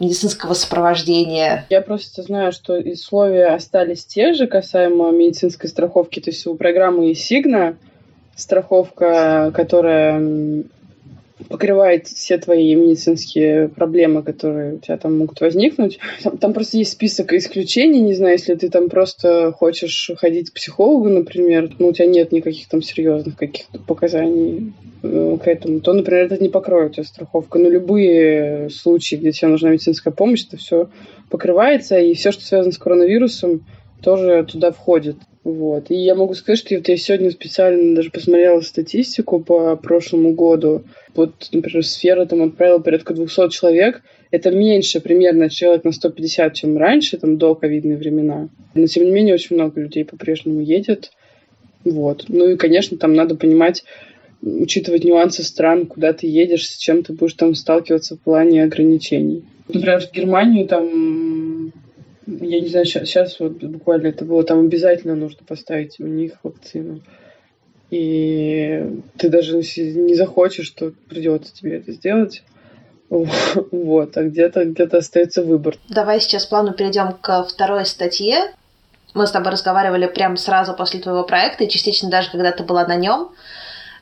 медицинского 0.00 0.54
сопровождения. 0.54 1.66
Я 1.68 1.82
просто 1.82 2.22
знаю, 2.22 2.52
что 2.52 2.74
условия 2.74 3.48
остались 3.48 4.06
те 4.06 4.32
же 4.32 4.46
касаемо 4.46 5.10
медицинской 5.10 5.68
страховки. 5.68 6.20
То 6.20 6.30
есть 6.30 6.46
у 6.46 6.54
программы 6.54 7.14
Сигна, 7.14 7.76
страховка, 8.34 9.52
которая 9.54 10.64
покрывает 11.48 12.06
все 12.06 12.38
твои 12.38 12.74
медицинские 12.74 13.68
проблемы, 13.68 14.22
которые 14.22 14.74
у 14.74 14.78
тебя 14.78 14.96
там 14.96 15.18
могут 15.18 15.40
возникнуть. 15.40 15.98
Там, 16.22 16.38
там 16.38 16.52
просто 16.52 16.78
есть 16.78 16.92
список 16.92 17.32
исключений, 17.32 18.00
не 18.00 18.14
знаю, 18.14 18.34
если 18.34 18.54
ты 18.54 18.68
там 18.68 18.88
просто 18.88 19.52
хочешь 19.52 20.10
ходить 20.16 20.50
к 20.50 20.54
психологу, 20.54 21.08
например, 21.08 21.70
ну, 21.78 21.88
у 21.88 21.92
тебя 21.92 22.06
нет 22.06 22.32
никаких 22.32 22.68
там 22.68 22.82
серьезных 22.82 23.36
каких-то 23.36 23.78
показаний 23.78 24.72
э, 25.02 25.38
к 25.42 25.46
этому, 25.48 25.80
то, 25.80 25.92
например, 25.92 26.24
это 26.24 26.42
не 26.42 26.48
покроет 26.48 26.94
тебя 26.94 27.04
страховка. 27.04 27.58
Но 27.58 27.68
любые 27.68 28.70
случаи, 28.70 29.16
где 29.16 29.32
тебе 29.32 29.48
нужна 29.48 29.70
медицинская 29.70 30.12
помощь, 30.12 30.46
это 30.46 30.56
все 30.56 30.88
покрывается, 31.30 31.98
и 31.98 32.14
все, 32.14 32.32
что 32.32 32.44
связано 32.44 32.72
с 32.72 32.78
коронавирусом, 32.78 33.64
тоже 34.02 34.46
туда 34.50 34.72
входит. 34.72 35.16
Вот. 35.42 35.90
И 35.90 35.94
я 35.94 36.14
могу 36.14 36.34
сказать, 36.34 36.58
что 36.58 36.74
вот 36.74 36.88
я 36.88 36.96
сегодня 36.96 37.30
специально 37.30 37.96
даже 37.96 38.10
посмотрела 38.10 38.60
статистику 38.60 39.40
по 39.40 39.74
прошлому 39.76 40.32
году. 40.32 40.84
Вот, 41.14 41.48
например, 41.52 41.84
сфера 41.84 42.26
там 42.26 42.42
отправила 42.42 42.78
порядка 42.78 43.14
200 43.14 43.48
человек. 43.50 44.02
Это 44.30 44.50
меньше 44.50 45.00
примерно 45.00 45.48
человек 45.48 45.84
на 45.84 45.92
150, 45.92 46.54
чем 46.54 46.76
раньше, 46.76 47.16
там, 47.16 47.38
до 47.38 47.54
ковидные 47.54 47.96
времена. 47.96 48.48
Но, 48.74 48.86
тем 48.86 49.04
не 49.04 49.10
менее, 49.10 49.34
очень 49.34 49.56
много 49.56 49.80
людей 49.80 50.04
по-прежнему 50.04 50.60
едет. 50.60 51.10
Вот. 51.84 52.26
Ну 52.28 52.50
и, 52.50 52.56
конечно, 52.56 52.98
там 52.98 53.14
надо 53.14 53.34
понимать, 53.34 53.84
учитывать 54.42 55.04
нюансы 55.04 55.42
стран, 55.42 55.86
куда 55.86 56.12
ты 56.12 56.26
едешь, 56.26 56.68
с 56.68 56.76
чем 56.76 57.02
ты 57.02 57.14
будешь 57.14 57.34
там 57.34 57.54
сталкиваться 57.54 58.16
в 58.16 58.20
плане 58.20 58.62
ограничений. 58.64 59.42
Например, 59.68 60.00
в 60.00 60.12
Германию 60.12 60.66
там 60.66 61.29
я 62.26 62.60
не 62.60 62.68
знаю, 62.68 62.86
сейчас, 62.86 63.08
сейчас 63.08 63.40
вот 63.40 63.62
буквально 63.62 64.08
это 64.08 64.24
было, 64.24 64.44
там 64.44 64.60
обязательно 64.60 65.14
нужно 65.14 65.40
поставить 65.46 65.98
у 66.00 66.06
них 66.06 66.32
вакцину. 66.42 67.00
И 67.90 69.00
ты 69.18 69.28
даже 69.28 69.56
не 69.56 70.14
захочешь, 70.14 70.70
то 70.70 70.92
придется 71.08 71.54
тебе 71.54 71.78
это 71.78 71.92
сделать. 71.92 72.42
Вот, 73.72 74.16
а 74.16 74.22
где-то 74.22 74.64
где 74.66 74.84
остается 74.84 75.42
выбор. 75.42 75.76
Давай 75.88 76.20
сейчас 76.20 76.46
плавно 76.46 76.72
перейдем 76.72 77.12
к 77.20 77.42
второй 77.42 77.84
статье. 77.84 78.52
Мы 79.14 79.26
с 79.26 79.32
тобой 79.32 79.50
разговаривали 79.50 80.06
прямо 80.06 80.36
сразу 80.36 80.74
после 80.74 81.00
твоего 81.00 81.24
проекта, 81.24 81.64
и 81.64 81.68
частично 81.68 82.08
даже 82.08 82.30
когда 82.30 82.52
ты 82.52 82.62
была 82.62 82.86
на 82.86 82.94
нем. 82.94 83.32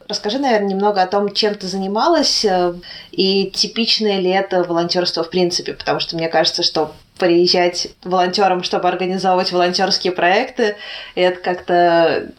Расскажи, 0.08 0.38
наверное, 0.38 0.68
немного 0.68 1.02
о 1.02 1.06
том, 1.06 1.32
чем 1.32 1.54
ты 1.54 1.66
занималась, 1.66 2.44
э, 2.44 2.74
и 3.12 3.50
типичное 3.50 4.20
ли 4.20 4.30
это 4.30 4.62
волонтерство 4.62 5.22
в 5.22 5.30
принципе, 5.30 5.74
потому 5.74 6.00
что 6.00 6.16
мне 6.16 6.28
кажется, 6.28 6.62
что 6.62 6.92
приезжать 7.18 7.88
волонтером, 8.04 8.62
чтобы 8.62 8.88
организовывать 8.88 9.52
волонтерские 9.52 10.12
проекты, 10.12 10.76
это 11.14 11.38
как-то 11.40 12.30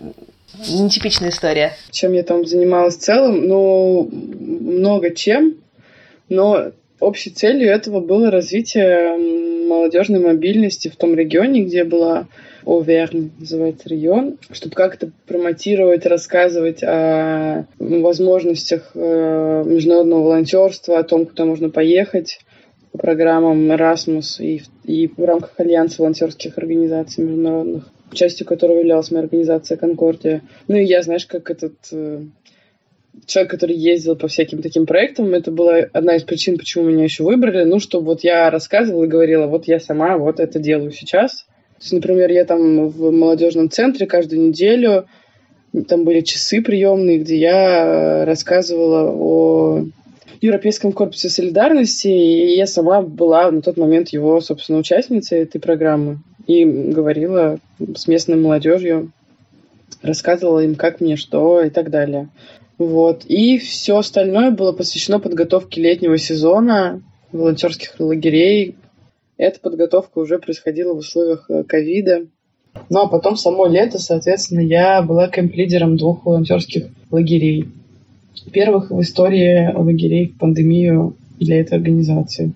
нетипичная 0.67 1.29
история. 1.29 1.73
Чем 1.91 2.13
я 2.13 2.23
там 2.23 2.45
занималась 2.45 2.97
в 2.97 3.01
целом? 3.01 3.47
Ну, 3.47 4.09
много 4.11 5.13
чем, 5.13 5.55
но 6.27 6.71
общей 6.99 7.29
целью 7.29 7.69
этого 7.69 7.99
было 7.99 8.31
развитие 8.31 9.17
молодежной 9.67 10.19
мобильности 10.19 10.89
в 10.89 10.95
том 10.95 11.15
регионе, 11.15 11.63
где 11.63 11.83
была. 11.83 12.27
Оверн, 12.65 13.31
называется 13.39 13.89
район, 13.89 14.37
чтобы 14.51 14.75
как-то 14.75 15.11
промотировать, 15.25 16.05
рассказывать 16.05 16.83
о 16.83 17.65
возможностях 17.79 18.91
э, 18.93 19.63
международного 19.65 20.23
волонтерства, 20.23 20.99
о 20.99 21.03
том, 21.03 21.25
куда 21.25 21.45
можно 21.45 21.69
поехать, 21.69 22.39
по 22.41 22.48
программам 22.97 23.71
Erasmus 23.71 24.41
и, 24.43 24.63
и 24.83 25.07
в 25.07 25.23
рамках 25.23 25.53
Альянса 25.57 26.01
волонтерских 26.01 26.57
организаций 26.57 27.23
международных, 27.23 27.89
частью 28.13 28.47
которого 28.47 28.79
являлась 28.79 29.11
моя 29.11 29.23
организация 29.23 29.77
«Конкордия». 29.77 30.41
Ну 30.67 30.75
и 30.75 30.83
я, 30.83 31.01
знаешь, 31.01 31.25
как 31.25 31.51
этот 31.51 31.75
э, 31.91 32.23
человек, 33.25 33.51
который 33.51 33.75
ездил 33.75 34.15
по 34.15 34.27
всяким 34.27 34.61
таким 34.61 34.85
проектам, 34.85 35.33
это 35.33 35.51
была 35.51 35.77
одна 35.93 36.15
из 36.15 36.23
причин, 36.23 36.57
почему 36.57 36.85
меня 36.85 37.03
еще 37.03 37.23
выбрали, 37.23 37.63
ну, 37.63 37.79
чтобы 37.79 38.07
вот 38.07 38.23
я 38.23 38.49
рассказывала 38.49 39.05
и 39.05 39.09
говорила, 39.09 39.47
вот 39.47 39.67
я 39.67 39.79
сама 39.79 40.17
вот 40.17 40.39
это 40.39 40.59
делаю 40.59 40.91
сейчас. 40.91 41.45
То 41.77 41.83
есть, 41.83 41.93
например, 41.93 42.31
я 42.31 42.45
там 42.45 42.89
в 42.89 43.11
молодежном 43.11 43.69
центре 43.69 44.05
каждую 44.05 44.49
неделю, 44.49 45.05
там 45.87 46.03
были 46.03 46.21
часы 46.21 46.61
приемные, 46.61 47.19
где 47.19 47.37
я 47.37 48.25
рассказывала 48.25 49.11
о 49.11 49.85
Европейском 50.41 50.91
корпусе 50.93 51.29
солидарности, 51.29 52.07
и 52.07 52.55
я 52.55 52.65
сама 52.65 53.01
была 53.01 53.51
на 53.51 53.61
тот 53.61 53.77
момент 53.77 54.09
его, 54.09 54.39
собственно, 54.41 54.79
участницей 54.79 55.39
этой 55.39 55.59
программы 55.59 56.19
и 56.47 56.65
говорила 56.65 57.59
с 57.95 58.07
местной 58.07 58.37
молодежью, 58.37 59.11
рассказывала 60.01 60.59
им, 60.59 60.75
как 60.75 61.01
мне 61.01 61.15
что 61.15 61.61
и 61.61 61.69
так 61.69 61.89
далее. 61.89 62.29
Вот. 62.77 63.25
И 63.25 63.57
все 63.57 63.97
остальное 63.97 64.51
было 64.51 64.71
посвящено 64.71 65.19
подготовке 65.19 65.81
летнего 65.81 66.17
сезона 66.17 67.01
волонтерских 67.31 67.99
лагерей. 67.99 68.75
Эта 69.37 69.59
подготовка 69.59 70.19
уже 70.19 70.39
происходила 70.39 70.93
в 70.93 70.99
условиях 70.99 71.45
э, 71.49 71.63
ковида. 71.63 72.27
Ну 72.89 73.01
а 73.01 73.07
потом 73.07 73.35
само 73.35 73.67
лето, 73.67 73.99
соответственно, 73.99 74.61
я 74.61 75.01
была 75.01 75.27
кемп-лидером 75.27 75.97
двух 75.97 76.25
волонтерских 76.25 76.85
лагерей. 77.11 77.67
Первых 78.51 78.91
в 78.91 79.01
истории 79.01 79.71
лагерей 79.73 80.27
в 80.27 80.37
пандемию 80.37 81.15
для 81.39 81.59
этой 81.61 81.77
организации. 81.77 82.53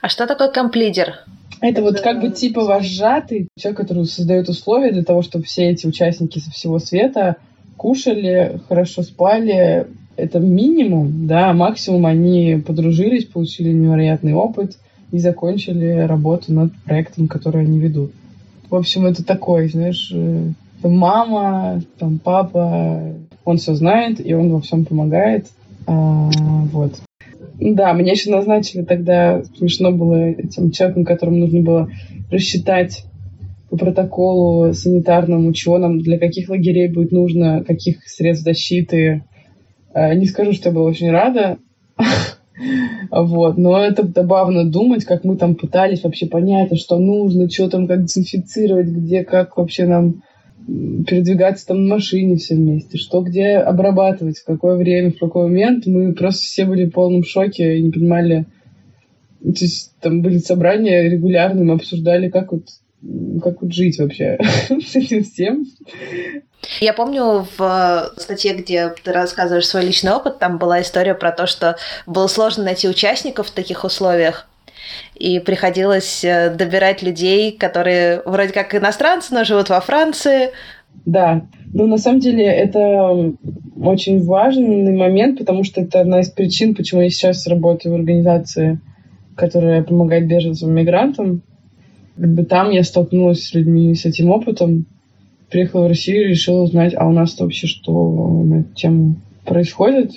А 0.00 0.08
что 0.08 0.26
такое 0.26 0.50
кемп-лидер? 0.50 1.14
Это 1.60 1.82
вот 1.82 2.00
как 2.00 2.20
бы 2.20 2.30
типа 2.30 2.64
вожатый, 2.64 3.48
человек, 3.56 3.80
который 3.80 4.04
создает 4.06 4.48
условия 4.48 4.90
для 4.90 5.04
того, 5.04 5.22
чтобы 5.22 5.44
все 5.44 5.70
эти 5.70 5.86
участники 5.86 6.40
со 6.40 6.50
всего 6.50 6.80
света 6.80 7.36
кушали, 7.76 8.60
хорошо 8.68 9.02
спали. 9.02 9.86
Это 10.16 10.40
минимум, 10.40 11.26
да, 11.26 11.52
максимум 11.52 12.06
они 12.06 12.62
подружились, 12.64 13.24
получили 13.24 13.72
невероятный 13.72 14.34
опыт 14.34 14.76
и 15.10 15.18
закончили 15.18 16.00
работу 16.06 16.52
над 16.52 16.72
проектом, 16.84 17.28
который 17.28 17.62
они 17.62 17.78
ведут. 17.78 18.12
В 18.68 18.74
общем, 18.74 19.06
это 19.06 19.24
такой, 19.24 19.68
знаешь, 19.68 20.10
э, 20.12 20.52
мама, 20.82 21.82
там 21.98 22.18
папа, 22.18 23.14
он 23.44 23.58
все 23.58 23.74
знает, 23.74 24.24
и 24.24 24.34
он 24.34 24.50
во 24.50 24.60
всем 24.60 24.84
помогает. 24.84 25.46
А, 25.86 26.30
вот. 26.72 27.00
Да, 27.60 27.92
меня 27.92 28.12
еще 28.12 28.30
назначили 28.30 28.82
тогда, 28.82 29.42
смешно 29.56 29.92
было 29.92 30.30
этим 30.30 30.70
человеком, 30.70 31.04
которому 31.04 31.36
нужно 31.36 31.60
было 31.60 31.90
рассчитать 32.30 33.04
по 33.70 33.76
протоколу 33.76 34.72
санитарному, 34.74 35.52
чего 35.52 35.78
нам, 35.78 36.00
для 36.00 36.18
каких 36.18 36.48
лагерей 36.48 36.88
будет 36.88 37.12
нужно, 37.12 37.64
каких 37.64 38.06
средств 38.06 38.44
защиты. 38.44 39.24
А, 39.94 40.14
не 40.14 40.26
скажу, 40.26 40.52
что 40.52 40.68
я 40.68 40.74
была 40.74 40.86
очень 40.86 41.10
рада. 41.10 41.58
Вот, 43.10 43.56
но 43.56 43.82
это 43.82 44.06
забавно 44.06 44.64
думать, 44.64 45.04
как 45.04 45.24
мы 45.24 45.36
там 45.36 45.54
пытались 45.54 46.04
вообще 46.04 46.26
понять, 46.26 46.70
а 46.70 46.76
что 46.76 46.98
нужно, 46.98 47.50
что 47.50 47.68
там, 47.68 47.86
как 47.86 48.04
дезинфицировать, 48.04 48.86
где, 48.86 49.24
как 49.24 49.56
вообще 49.56 49.86
нам 49.86 50.22
передвигаться 50.66 51.66
там 51.66 51.84
на 51.84 51.96
машине 51.96 52.36
все 52.36 52.54
вместе, 52.54 52.98
что 52.98 53.22
где 53.22 53.56
обрабатывать, 53.56 54.38
в 54.38 54.44
какое 54.44 54.76
время, 54.76 55.10
в 55.10 55.18
какой 55.18 55.44
момент. 55.44 55.86
Мы 55.86 56.12
просто 56.12 56.42
все 56.42 56.64
были 56.64 56.86
в 56.86 56.92
полном 56.92 57.24
шоке 57.24 57.78
и 57.78 57.82
не 57.82 57.90
понимали. 57.90 58.46
То 59.42 59.48
есть 59.48 59.92
там 60.00 60.22
были 60.22 60.38
собрания 60.38 61.08
регулярные, 61.08 61.64
мы 61.64 61.74
обсуждали, 61.74 62.28
как 62.28 62.52
вот 62.52 62.64
как 63.42 63.60
вот 63.62 63.72
жить 63.72 63.98
вообще 63.98 64.38
с 64.68 64.94
этим 64.94 65.24
всем. 65.24 65.66
Я 66.80 66.92
помню 66.92 67.46
в 67.56 68.12
статье, 68.16 68.54
где 68.54 68.94
ты 69.02 69.12
рассказываешь 69.12 69.66
свой 69.66 69.84
личный 69.84 70.12
опыт, 70.12 70.38
там 70.38 70.58
была 70.58 70.80
история 70.80 71.14
про 71.14 71.32
то, 71.32 71.46
что 71.46 71.76
было 72.06 72.28
сложно 72.28 72.62
найти 72.64 72.88
участников 72.88 73.48
в 73.48 73.54
таких 73.54 73.82
условиях, 73.82 74.48
и 75.14 75.38
приходилось 75.38 76.24
э, 76.24 76.54
добирать 76.54 77.02
людей, 77.02 77.52
которые 77.52 78.22
вроде 78.24 78.52
как 78.52 78.74
иностранцы, 78.74 79.34
но 79.34 79.44
живут 79.44 79.68
во 79.68 79.80
Франции. 79.80 80.50
Да, 81.04 81.46
ну 81.72 81.86
на 81.86 81.98
самом 81.98 82.20
деле 82.20 82.44
это 82.44 83.32
очень 83.80 84.22
важный 84.24 84.94
момент, 84.94 85.38
потому 85.38 85.64
что 85.64 85.80
это 85.80 86.00
одна 86.00 86.20
из 86.20 86.30
причин, 86.30 86.74
почему 86.74 87.00
я 87.00 87.10
сейчас 87.10 87.46
работаю 87.46 87.92
в 87.92 87.96
организации, 87.96 88.80
которая 89.36 89.82
помогает 89.82 90.26
беженцам 90.26 90.72
мигрантам. 90.72 91.42
Как 92.16 92.34
бы 92.34 92.44
там 92.44 92.70
я 92.70 92.84
столкнулась 92.84 93.44
с 93.44 93.54
людьми 93.54 93.94
с 93.94 94.04
этим 94.04 94.30
опытом, 94.30 94.86
приехала 95.50 95.84
в 95.84 95.88
Россию 95.88 96.26
и 96.26 96.28
решила 96.30 96.62
узнать, 96.62 96.94
а 96.96 97.06
у 97.06 97.12
нас 97.12 97.38
вообще 97.38 97.66
что 97.66 98.42
на 98.44 98.60
эту 98.60 98.74
тему 98.74 99.16
происходит 99.44 100.12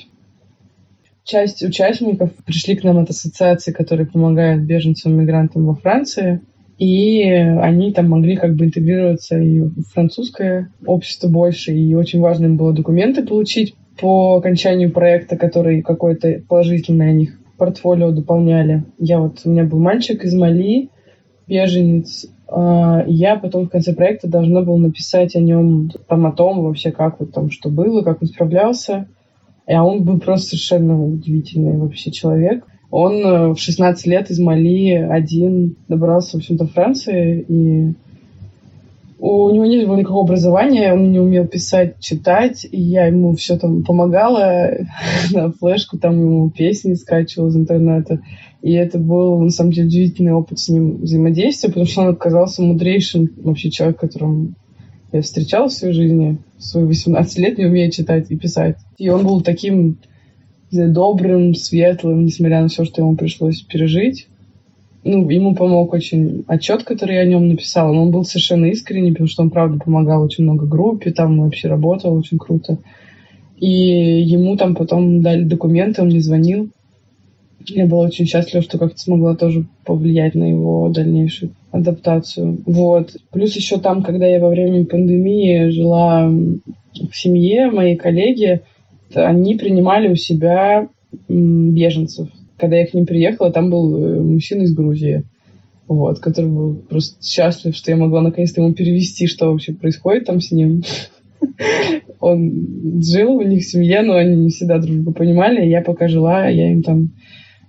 часть 1.26 1.64
участников 1.64 2.32
пришли 2.46 2.76
к 2.76 2.84
нам 2.84 3.00
от 3.00 3.10
ассоциации, 3.10 3.72
которые 3.72 4.08
помогают 4.08 4.64
беженцам 4.64 5.18
мигрантам 5.18 5.66
во 5.66 5.76
Франции. 5.76 6.42
И 6.78 7.24
они 7.24 7.94
там 7.94 8.10
могли 8.10 8.36
как 8.36 8.56
бы 8.56 8.66
интегрироваться 8.66 9.38
и 9.38 9.62
в 9.62 9.84
французское 9.94 10.72
общество 10.86 11.28
больше. 11.28 11.74
И 11.74 11.96
очень 11.96 12.20
важно 12.20 12.46
им 12.46 12.58
было 12.58 12.74
документы 12.74 13.26
получить 13.26 13.76
по 14.00 14.36
окончанию 14.36 14.92
проекта, 14.92 15.38
который 15.38 15.82
какой-то 15.82 16.42
положительный 16.48 17.10
о 17.10 17.14
них 17.14 17.40
портфолио 17.58 18.12
дополняли. 18.12 18.84
Я 19.00 19.20
вот, 19.20 19.40
у 19.46 19.50
меня 19.50 19.64
был 19.64 19.80
мальчик 19.80 20.24
из 20.26 20.34
Мали, 20.34 20.90
беженец. 21.48 22.28
А, 22.48 23.06
я 23.08 23.38
потом 23.38 23.66
в 23.66 23.70
конце 23.70 23.94
проекта 23.94 24.28
должна 24.28 24.62
была 24.62 24.78
написать 24.78 25.36
о 25.36 25.40
нем, 25.40 25.90
там, 26.10 26.26
о 26.26 26.34
том 26.34 26.62
вообще, 26.62 26.92
как 26.92 27.22
вот 27.22 27.32
там, 27.32 27.50
что 27.50 27.70
было, 27.70 28.02
как 28.02 28.22
он 28.22 28.28
справлялся. 28.28 29.08
А 29.68 29.84
он 29.84 30.04
был 30.04 30.20
просто 30.20 30.50
совершенно 30.50 31.04
удивительный 31.04 31.78
вообще 31.78 32.12
человек. 32.12 32.66
Он 32.92 33.14
э, 33.26 33.48
в 33.54 33.58
16 33.58 34.06
лет 34.08 34.30
из 34.30 34.40
Мали 34.40 34.92
один 34.92 35.76
добрался, 35.88 36.38
в 36.38 36.40
общем-то, 36.40 36.68
Франции, 36.68 37.46
и 37.48 37.94
у 39.18 39.50
него 39.50 39.66
не 39.66 39.86
было 39.86 39.96
никакого 39.96 40.24
образования, 40.24 40.94
он 40.94 41.12
не 41.12 41.20
умел 41.20 41.48
писать, 41.48 42.00
читать, 42.00 42.68
и 42.70 42.80
я 42.80 43.08
ему 43.08 43.34
все 43.36 43.58
там 43.58 43.84
помогала 43.84 44.72
на 45.34 45.52
флешку, 45.52 45.98
там 45.98 46.20
ему 46.20 46.50
песни 46.50 46.94
скачивала 46.94 47.48
из 47.48 47.56
интернета. 47.56 48.20
И 48.62 48.74
это 48.74 49.00
был, 49.00 49.40
на 49.40 49.50
самом 49.50 49.72
деле, 49.72 49.88
удивительный 49.88 50.34
опыт 50.34 50.60
с 50.60 50.70
ним 50.70 51.02
взаимодействия, 51.02 51.70
потому 51.70 51.86
что 51.86 52.02
он 52.02 52.10
оказался 52.10 52.62
мудрейшим 52.62 53.30
вообще 53.38 53.70
человек, 53.70 54.00
которым 54.00 54.56
я 55.16 55.22
встречала 55.22 55.70
в 55.70 55.74
своей 55.74 55.94
жизни. 55.94 56.38
В 56.58 56.64
свои 56.64 56.84
18 56.84 57.38
лет 57.38 57.58
не 57.58 57.66
умеет 57.66 57.94
читать 57.94 58.30
и 58.30 58.36
писать. 58.36 58.78
И 58.98 59.10
он 59.10 59.26
был 59.26 59.42
таким 59.42 59.98
знаю, 60.70 60.94
добрым, 60.94 61.56
светлым, 61.56 62.26
несмотря 62.26 62.62
на 62.62 62.68
все, 62.68 62.86
что 62.86 63.02
ему 63.02 63.16
пришлось 63.16 63.62
пережить. 63.62 64.28
Ну, 65.04 65.30
ему 65.30 65.56
помог 65.56 65.94
очень 65.94 66.44
отчет, 66.48 66.84
который 66.84 67.16
я 67.16 67.22
о 67.22 67.26
нем 67.26 67.48
написала. 67.48 67.94
Но 67.94 68.04
он 68.04 68.12
был 68.12 68.24
совершенно 68.24 68.66
искренний, 68.66 69.12
потому 69.12 69.28
что 69.28 69.44
он, 69.44 69.52
правда, 69.52 69.80
помогал 69.84 70.24
очень 70.24 70.44
много 70.44 70.66
группе, 70.66 71.12
там 71.12 71.40
вообще 71.42 71.68
работал 71.68 72.16
очень 72.16 72.38
круто. 72.38 72.80
И 73.58 73.68
ему 73.68 74.58
там 74.58 74.76
потом 74.76 75.22
дали 75.22 75.44
документы, 75.44 76.02
он 76.02 76.08
мне 76.08 76.20
звонил. 76.20 76.70
Я 77.68 77.88
была 77.88 78.06
очень 78.06 78.26
счастлива, 78.26 78.62
что 78.62 78.78
как-то 78.78 78.98
смогла 79.00 79.36
тоже 79.36 79.66
повлиять 79.86 80.36
на 80.36 80.50
его 80.50 80.90
дальнейшую 80.90 81.52
адаптацию. 81.72 82.62
Вот. 82.66 83.16
Плюс 83.32 83.56
еще 83.56 83.80
там, 83.80 84.04
когда 84.04 84.26
я 84.28 84.40
во 84.40 84.50
время 84.50 84.86
пандемии 84.86 85.70
жила 85.70 86.30
в 86.30 87.16
семье 87.16 87.72
моей 87.72 87.96
коллеги, 87.96 88.62
они 89.14 89.56
принимали 89.56 90.10
у 90.10 90.16
себя 90.16 90.88
беженцев. 91.28 92.30
Когда 92.58 92.78
я 92.78 92.88
к 92.88 92.94
ним 92.94 93.06
приехала, 93.06 93.52
там 93.52 93.70
был 93.70 93.98
э, 93.98 94.20
мужчина 94.22 94.64
из 94.64 94.74
Грузии, 94.74 95.24
вот, 95.88 96.20
который 96.20 96.50
был 96.50 96.76
просто 96.76 97.24
счастлив, 97.24 97.76
что 97.76 97.92
я 97.92 97.98
могла 97.98 98.22
наконец-то 98.22 98.62
ему 98.62 98.74
перевести, 98.74 99.28
что 99.28 99.52
вообще 99.52 99.74
происходит 99.74 100.26
там 100.26 100.40
с 100.40 100.52
ним. 100.52 100.84
Он 102.20 103.02
жил 103.04 103.36
у 103.36 103.42
них 103.42 103.64
в 103.64 103.70
семье, 103.70 104.02
но 104.02 104.16
они 104.16 104.36
не 104.36 104.50
всегда 104.50 104.80
дружбу 104.80 105.12
понимали. 105.12 105.68
Я 105.68 105.82
пока 105.82 106.08
жила, 106.08 106.48
я 106.48 106.72
им 106.72 106.82
там 106.82 107.10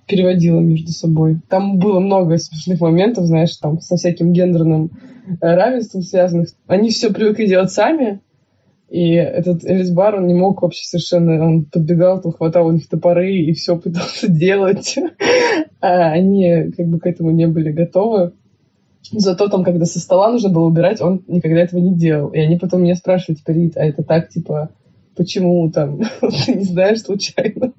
переводила 0.07 0.61
между 0.61 0.92
собой. 0.92 1.40
Там 1.49 1.79
было 1.79 2.01
много 2.01 2.38
смешных 2.38 2.81
моментов, 2.81 3.27
знаешь, 3.27 3.57
там 3.57 3.81
со 3.81 3.97
всяким 3.97 4.33
гендерным 4.33 4.90
э, 5.29 5.35
равенством 5.40 6.03
связанных. 6.03 6.51
Они 6.66 6.90
все 6.90 7.12
привыкли 7.12 7.47
делать 7.47 7.73
сами, 7.73 8.21
и 8.88 9.14
этот 9.14 9.64
Элис 9.64 9.90
Бар, 9.90 10.16
он 10.16 10.27
не 10.27 10.35
мог 10.35 10.62
вообще 10.62 10.85
совершенно... 10.85 11.45
Он 11.45 11.64
подбегал, 11.64 12.21
там 12.21 12.33
хватал 12.33 12.69
у 12.69 12.73
них 12.73 12.88
топоры 12.88 13.35
и 13.35 13.53
все 13.53 13.77
пытался 13.77 14.29
делать. 14.31 14.97
А 15.81 16.12
они 16.12 16.71
как 16.77 16.87
бы 16.87 17.01
к 17.01 17.07
этому 17.07 17.31
не 17.31 17.47
были 17.47 17.73
готовы. 17.73 18.33
Зато 19.12 19.49
там, 19.49 19.64
когда 19.64 19.85
со 19.85 20.01
стола 20.01 20.31
нужно 20.31 20.51
было 20.51 20.66
убирать, 20.66 21.01
он 21.01 21.23
никогда 21.27 21.61
этого 21.61 21.81
не 21.81 21.95
делал. 21.95 22.29
И 22.31 22.38
они 22.38 22.57
потом 22.57 22.83
меня 22.83 22.95
спрашивают, 22.95 23.40
Рит, 23.47 23.77
а 23.77 23.85
это 23.85 24.03
так, 24.03 24.29
типа, 24.29 24.71
почему 25.16 25.71
там, 25.71 26.01
ты 26.21 26.55
не 26.55 26.64
знаешь 26.64 27.03
случайно? 27.03 27.73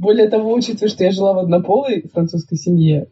Более 0.00 0.30
того, 0.30 0.54
учитывая, 0.54 0.88
что 0.88 1.04
я 1.04 1.12
жила 1.12 1.34
в 1.34 1.38
однополой 1.40 2.08
французской 2.08 2.56
семье, 2.56 3.08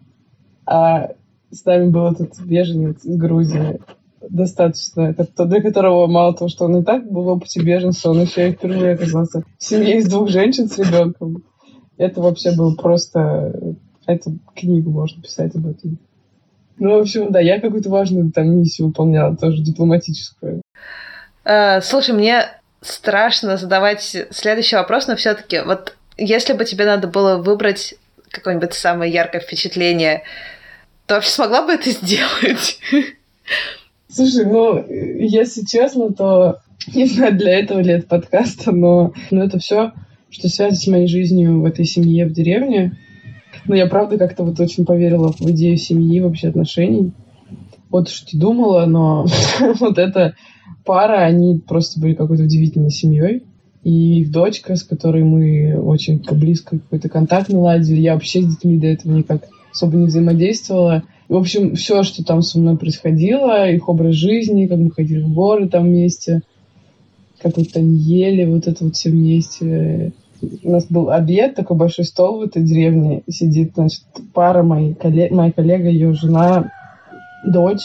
а 0.65 1.11
с 1.51 1.63
нами 1.67 1.91
был 1.91 2.13
этот 2.13 2.41
беженец 2.41 3.05
из 3.05 3.15
Грузии, 3.19 3.79
достаточно, 4.23 5.13
для 5.13 5.61
которого 5.61 6.07
мало 6.07 6.33
того, 6.33 6.49
что 6.49 6.65
он 6.65 6.79
и 6.79 6.83
так 6.83 7.11
был 7.11 7.25
в 7.25 7.29
опыте 7.29 7.61
беженства, 7.61 8.13
он 8.13 8.23
еще 8.23 8.49
и 8.49 8.53
впервые 8.53 8.95
оказался 8.95 9.43
в 9.59 9.63
семье 9.63 9.99
из 9.99 10.09
двух 10.09 10.31
женщин 10.31 10.67
с 10.71 10.79
ребенком. 10.79 11.45
Это 11.99 12.23
вообще 12.23 12.57
был 12.57 12.75
просто... 12.75 13.77
Эту 14.07 14.39
книгу 14.57 14.91
можно 14.91 15.21
писать 15.21 15.55
об 15.57 15.67
этом. 15.67 15.99
Ну, 16.79 16.97
в 16.97 17.01
общем, 17.03 17.31
да, 17.31 17.41
я 17.41 17.61
какую-то 17.61 17.91
важную 17.91 18.33
там 18.33 18.49
миссию 18.49 18.87
выполняла, 18.87 19.37
тоже 19.37 19.63
дипломатическую. 19.63 20.63
Э, 21.45 21.83
слушай, 21.83 22.15
мне 22.15 22.45
страшно 22.81 23.59
задавать 23.59 24.17
следующий 24.31 24.77
вопрос, 24.77 25.07
но 25.07 25.17
все-таки 25.17 25.61
вот 25.61 25.98
если 26.19 26.53
бы 26.53 26.65
тебе 26.65 26.85
надо 26.85 27.09
было 27.09 27.37
выбрать 27.39 27.95
какое-нибудь 28.31 28.75
самое 28.75 29.13
яркое 29.13 29.41
впечатление, 29.41 30.23
то 31.07 31.15
вообще 31.15 31.31
смогла 31.31 31.65
бы 31.65 31.73
это 31.73 31.91
сделать? 31.91 32.81
Слушай, 34.09 34.45
ну, 34.45 34.85
если 34.89 35.65
честно, 35.65 36.13
то 36.13 36.59
не 36.95 37.07
знаю, 37.07 37.37
для 37.37 37.59
этого 37.59 37.81
ли 37.81 37.93
это 37.93 38.07
подкаста, 38.07 38.73
но, 38.73 39.13
но 39.31 39.45
это 39.45 39.59
все, 39.59 39.93
что 40.31 40.49
связано 40.49 40.77
с 40.77 40.87
моей 40.87 41.07
жизнью 41.07 41.61
в 41.61 41.65
этой 41.65 41.85
семье 41.85 42.27
в 42.27 42.33
деревне. 42.33 42.97
Но 43.67 43.75
я 43.75 43.87
правда 43.87 44.17
как-то 44.19 44.45
вот 44.45 44.59
очень 44.61 44.85
поверила 44.87 45.33
в 45.33 45.41
идею 45.51 45.77
семьи, 45.77 46.21
вообще 46.21 46.49
отношений. 46.49 47.13
Вот 47.91 48.09
что 48.09 48.27
ты 48.27 48.39
думала, 48.39 48.87
но 48.87 49.27
вот 49.81 49.99
эта 49.99 50.35
пара, 50.85 51.25
они 51.25 51.59
просто 51.59 52.01
были 52.01 52.15
какой-то 52.15 52.45
удивительной 52.45 52.91
семьей. 52.91 53.43
И 53.85 54.21
их 54.21 54.31
дочка, 54.31 54.77
с 54.77 54.83
которой 54.83 55.23
мы 55.23 55.81
очень 55.81 56.23
близко 56.33 56.79
какой-то 56.79 57.09
контакт 57.09 57.49
наладили. 57.49 58.01
Я 58.01 58.15
вообще 58.15 58.43
с 58.43 58.47
детьми 58.47 58.79
до 58.79 58.89
этого 58.89 59.13
никак 59.13 59.49
особо 59.73 59.97
не 59.97 60.07
взаимодействовала. 60.07 61.05
В 61.29 61.37
общем, 61.37 61.75
все, 61.75 62.03
что 62.03 62.25
там 62.25 62.43
со 62.43 62.59
мной 62.59 62.77
происходило, 62.77 63.71
их 63.71 63.89
образ 63.89 64.15
жизни, 64.15 64.67
как 64.67 64.79
мы 64.79 64.91
ходили 64.91 65.23
в 65.23 65.33
горы 65.33 65.69
там 65.69 65.85
вместе, 65.85 66.41
как 67.41 67.57
вот 67.57 67.69
они 67.75 67.97
ели, 67.97 68.45
вот 68.47 68.67
это 68.67 68.85
вот 68.85 68.97
все 68.97 69.11
вместе. 69.11 70.13
У 70.63 70.71
нас 70.71 70.87
был 70.89 71.11
обед, 71.11 71.55
такой 71.55 71.77
большой 71.77 72.05
стол 72.05 72.39
в 72.39 72.43
этой 72.43 72.63
деревне. 72.63 73.23
Сидит, 73.29 73.73
значит, 73.75 74.03
пара, 74.33 74.63
моей, 74.63 74.95
коллег, 74.95 75.31
моя 75.33 75.53
коллега, 75.53 75.89
ее 75.89 76.15
жена, 76.15 76.71
дочь, 77.45 77.83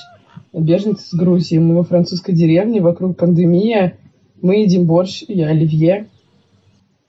беженцы 0.54 1.04
с 1.06 1.14
Грузии. 1.14 1.58
Мы 1.58 1.76
во 1.76 1.84
французской 1.84 2.34
деревне, 2.34 2.82
вокруг 2.82 3.18
пандемия. 3.18 3.98
Мы 4.44 4.58
едим 4.58 4.86
борщ, 4.86 5.24
я 5.30 5.48
оливье, 5.48 6.10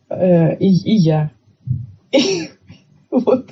э, 0.08 0.56
и, 0.56 0.68
и 0.68 0.94
я. 0.94 1.30
Вот. 3.10 3.46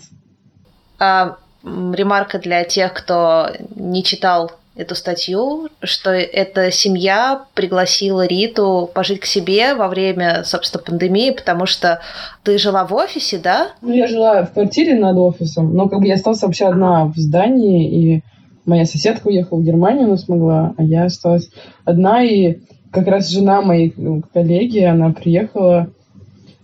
А, 0.99 1.37
ремарка 1.63 2.41
для 2.41 2.65
тех, 2.65 2.93
кто 2.95 3.49
не 3.77 4.03
читал 4.03 4.51
эту 4.75 4.95
статью, 4.95 5.69
что 5.83 6.11
эта 6.11 6.71
семья 6.71 7.45
пригласила 7.55 8.27
Риту 8.27 8.91
пожить 8.93 9.21
к 9.21 9.25
себе 9.25 9.75
во 9.75 9.89
время, 9.89 10.43
собственно, 10.45 10.83
пандемии, 10.83 11.31
потому 11.31 11.67
что 11.67 12.01
ты 12.43 12.59
жила 12.59 12.85
в 12.85 12.95
офисе, 12.95 13.39
да? 13.39 13.69
Ну, 13.83 13.93
я 13.93 14.09
жила 14.09 14.45
в 14.45 14.53
квартире 14.53 14.99
над 14.99 15.17
офисом, 15.17 15.75
но 15.75 15.89
как 15.89 16.01
бы 16.01 16.07
я 16.07 16.15
осталась 16.15 16.43
вообще 16.43 16.67
одна 16.67 17.05
в 17.05 17.17
здании, 17.17 18.17
и 18.17 18.23
моя 18.65 18.85
соседка 18.85 19.29
уехала 19.29 19.59
в 19.59 19.65
Германию, 19.65 20.07
она 20.07 20.17
смогла, 20.17 20.75
а 20.77 20.83
я 20.83 21.05
осталась 21.05 21.51
одна, 21.85 22.25
и 22.25 22.59
как 22.93 23.07
раз 23.09 23.31
жена 23.31 23.63
моей 23.63 23.93
ну, 23.97 24.23
коллеги, 24.33 24.81
она 24.81 25.11
приехала, 25.11 25.91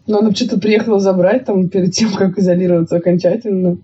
но 0.06 0.18
она 0.18 0.32
что-то 0.32 0.60
приехала 0.60 1.00
забрать 1.00 1.44
там 1.44 1.68
перед 1.68 1.92
тем, 1.92 2.12
как 2.12 2.38
изолироваться 2.38 2.96
окончательно. 2.96 3.78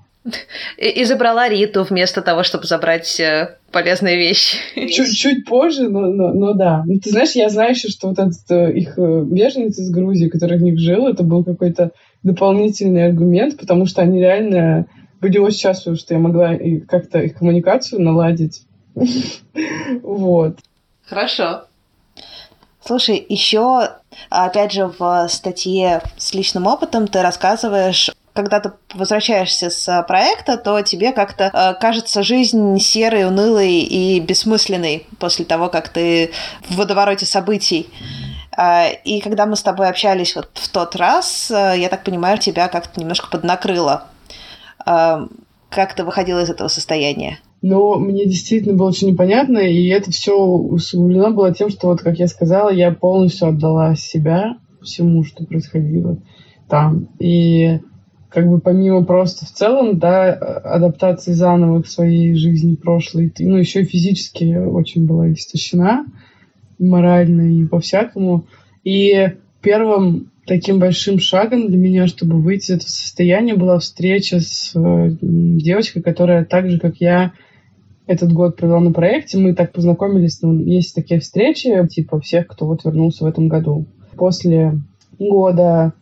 И, 0.79 1.05
забрала 1.05 1.49
Риту 1.49 1.85
вместо 1.85 2.23
того, 2.23 2.45
чтобы 2.45 2.65
забрать 2.67 3.21
э, 3.21 3.59
полезные 3.71 4.17
вещи. 4.17 4.57
Чуть-чуть 4.75 5.45
позже, 5.45 5.89
но, 5.89 6.01
но, 6.01 6.33
но 6.33 6.55
да. 6.55 6.83
Ну, 6.87 6.99
ты 6.99 7.11
знаешь, 7.11 7.33
я 7.33 7.51
знаю 7.51 7.73
еще, 7.73 7.89
что 7.89 8.09
вот 8.09 8.19
этот 8.19 8.51
э, 8.51 8.73
их 8.73 8.99
э, 8.99 9.23
беженец 9.27 9.79
из 9.79 9.91
Грузии, 9.91 10.29
который 10.29 10.57
в 10.57 10.63
них 10.63 10.79
жил, 10.79 11.09
это 11.09 11.25
был 11.25 11.45
какой-то 11.45 11.91
дополнительный 12.23 13.07
аргумент, 13.07 13.59
потому 13.59 13.85
что 13.85 14.01
они 14.01 14.19
реально 14.19 14.87
были 15.21 15.37
очень 15.37 15.59
счастливы, 15.59 15.97
что 15.97 16.15
я 16.15 16.21
могла 16.21 16.57
как-то 16.89 17.21
их 17.21 17.35
коммуникацию 17.35 18.01
наладить. 18.01 18.63
Вот. 20.03 20.59
Хорошо. 21.07 21.65
Слушай, 22.85 23.25
еще, 23.29 23.91
опять 24.29 24.73
же, 24.73 24.93
в 24.99 25.29
статье 25.29 26.03
с 26.19 26.35
личным 26.35 26.67
опытом 26.67 27.09
ты 27.09 27.23
рассказываешь 27.23 28.11
когда 28.35 28.59
ты 28.59 28.73
возвращаешься 28.93 29.71
с 29.71 30.05
проекта, 30.09 30.57
то 30.57 30.83
тебе 30.83 31.13
как-то 31.13 31.53
э, 31.53 31.75
кажется 31.81 32.25
жизнь 32.25 32.81
серой, 32.81 33.29
унылой 33.29 33.79
и 33.79 34.19
бессмысленной 34.19 35.07
после 35.21 35.45
того, 35.45 35.69
как 35.69 35.89
ты 35.89 36.33
в 36.69 36.75
водовороте 36.75 37.27
событий. 37.27 37.89
Э, 38.59 38.93
и 39.05 39.21
когда 39.21 39.47
мы 39.47 39.55
с 39.55 39.63
тобой 39.63 39.89
общались 39.89 40.35
вот 40.35 40.51
в 40.55 40.69
тот 40.69 40.97
раз, 40.97 41.49
э, 41.53 41.75
я 41.79 41.89
так 41.89 42.03
понимаю, 42.03 42.39
тебя 42.39 42.67
как-то 42.67 42.99
немножко 42.99 43.29
поднакрыло. 43.31 44.09
Э, 44.85 45.29
как 45.71 45.95
ты 45.95 46.03
выходила 46.03 46.41
из 46.41 46.51
этого 46.51 46.67
состояния? 46.67 47.39
Но 47.67 47.99
мне 47.99 48.27
действительно 48.27 48.77
было 48.77 48.89
очень 48.89 49.09
непонятно, 49.09 49.57
и 49.57 49.87
это 49.87 50.11
все 50.11 50.39
усугублено 50.39 51.31
было 51.31 51.55
тем, 51.55 51.71
что, 51.71 51.87
вот 51.87 52.03
как 52.03 52.19
я 52.19 52.27
сказала, 52.27 52.69
я 52.69 52.93
полностью 52.93 53.49
отдала 53.49 53.95
себя 53.95 54.59
всему, 54.83 55.25
что 55.25 55.47
происходило 55.47 56.19
там. 56.69 57.09
И 57.19 57.81
как 58.29 58.51
бы 58.51 58.61
помимо 58.61 59.03
просто 59.07 59.47
в 59.47 59.49
целом, 59.49 59.99
да, 59.99 60.31
адаптации 60.31 61.33
заново 61.33 61.81
к 61.81 61.87
своей 61.87 62.35
жизни 62.35 62.75
прошлой, 62.75 63.33
ну, 63.39 63.57
еще 63.57 63.81
и 63.81 63.87
физически 63.87 64.45
очень 64.57 65.07
была 65.07 65.33
истощена, 65.33 66.05
морально 66.79 67.51
и 67.51 67.65
по-всякому. 67.65 68.45
И 68.83 69.37
первым 69.63 70.31
таким 70.47 70.81
большим 70.81 71.19
шагом 71.19 71.69
для 71.69 71.79
меня, 71.79 72.09
чтобы 72.09 72.43
выйти 72.43 72.65
из 72.65 72.71
этого 72.77 72.89
состояния, 72.91 73.55
была 73.55 73.79
встреча 73.79 74.41
с 74.41 74.73
э, 74.75 75.17
девочкой, 75.23 76.03
которая 76.03 76.45
так 76.45 76.69
же, 76.69 76.79
как 76.79 76.97
я, 76.99 77.33
этот 78.07 78.33
год 78.33 78.57
провела 78.57 78.81
на 78.81 78.93
проекте. 78.93 79.39
Мы 79.39 79.55
так 79.55 79.73
познакомились, 79.73 80.43
ну, 80.43 80.59
есть 80.59 80.95
такие 80.95 81.21
встречи, 81.21 81.87
типа 81.89 82.21
всех, 82.21 82.47
кто 82.47 82.67
вот 82.67 82.85
вернулся 82.85 83.25
в 83.25 83.29
этом 83.29 83.49
году. 83.49 83.87
После 84.17 84.79
года 85.19 85.93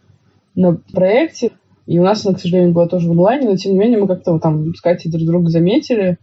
на 0.55 0.79
проекте 0.93 1.53
и 1.87 1.99
у 1.99 2.03
нас 2.03 2.25
она, 2.25 2.35
к 2.35 2.41
сожалению, 2.41 2.73
была 2.73 2.87
тоже 2.87 3.09
в 3.09 3.13
онлайне, 3.13 3.49
но 3.49 3.57
тем 3.57 3.73
не 3.73 3.79
менее 3.79 3.99
мы 3.99 4.07
как-то 4.07 4.39
там 4.39 4.75
с 4.75 4.81
Катей 4.81 5.11
друг 5.11 5.27
друга 5.27 5.49
заметили. 5.49 6.19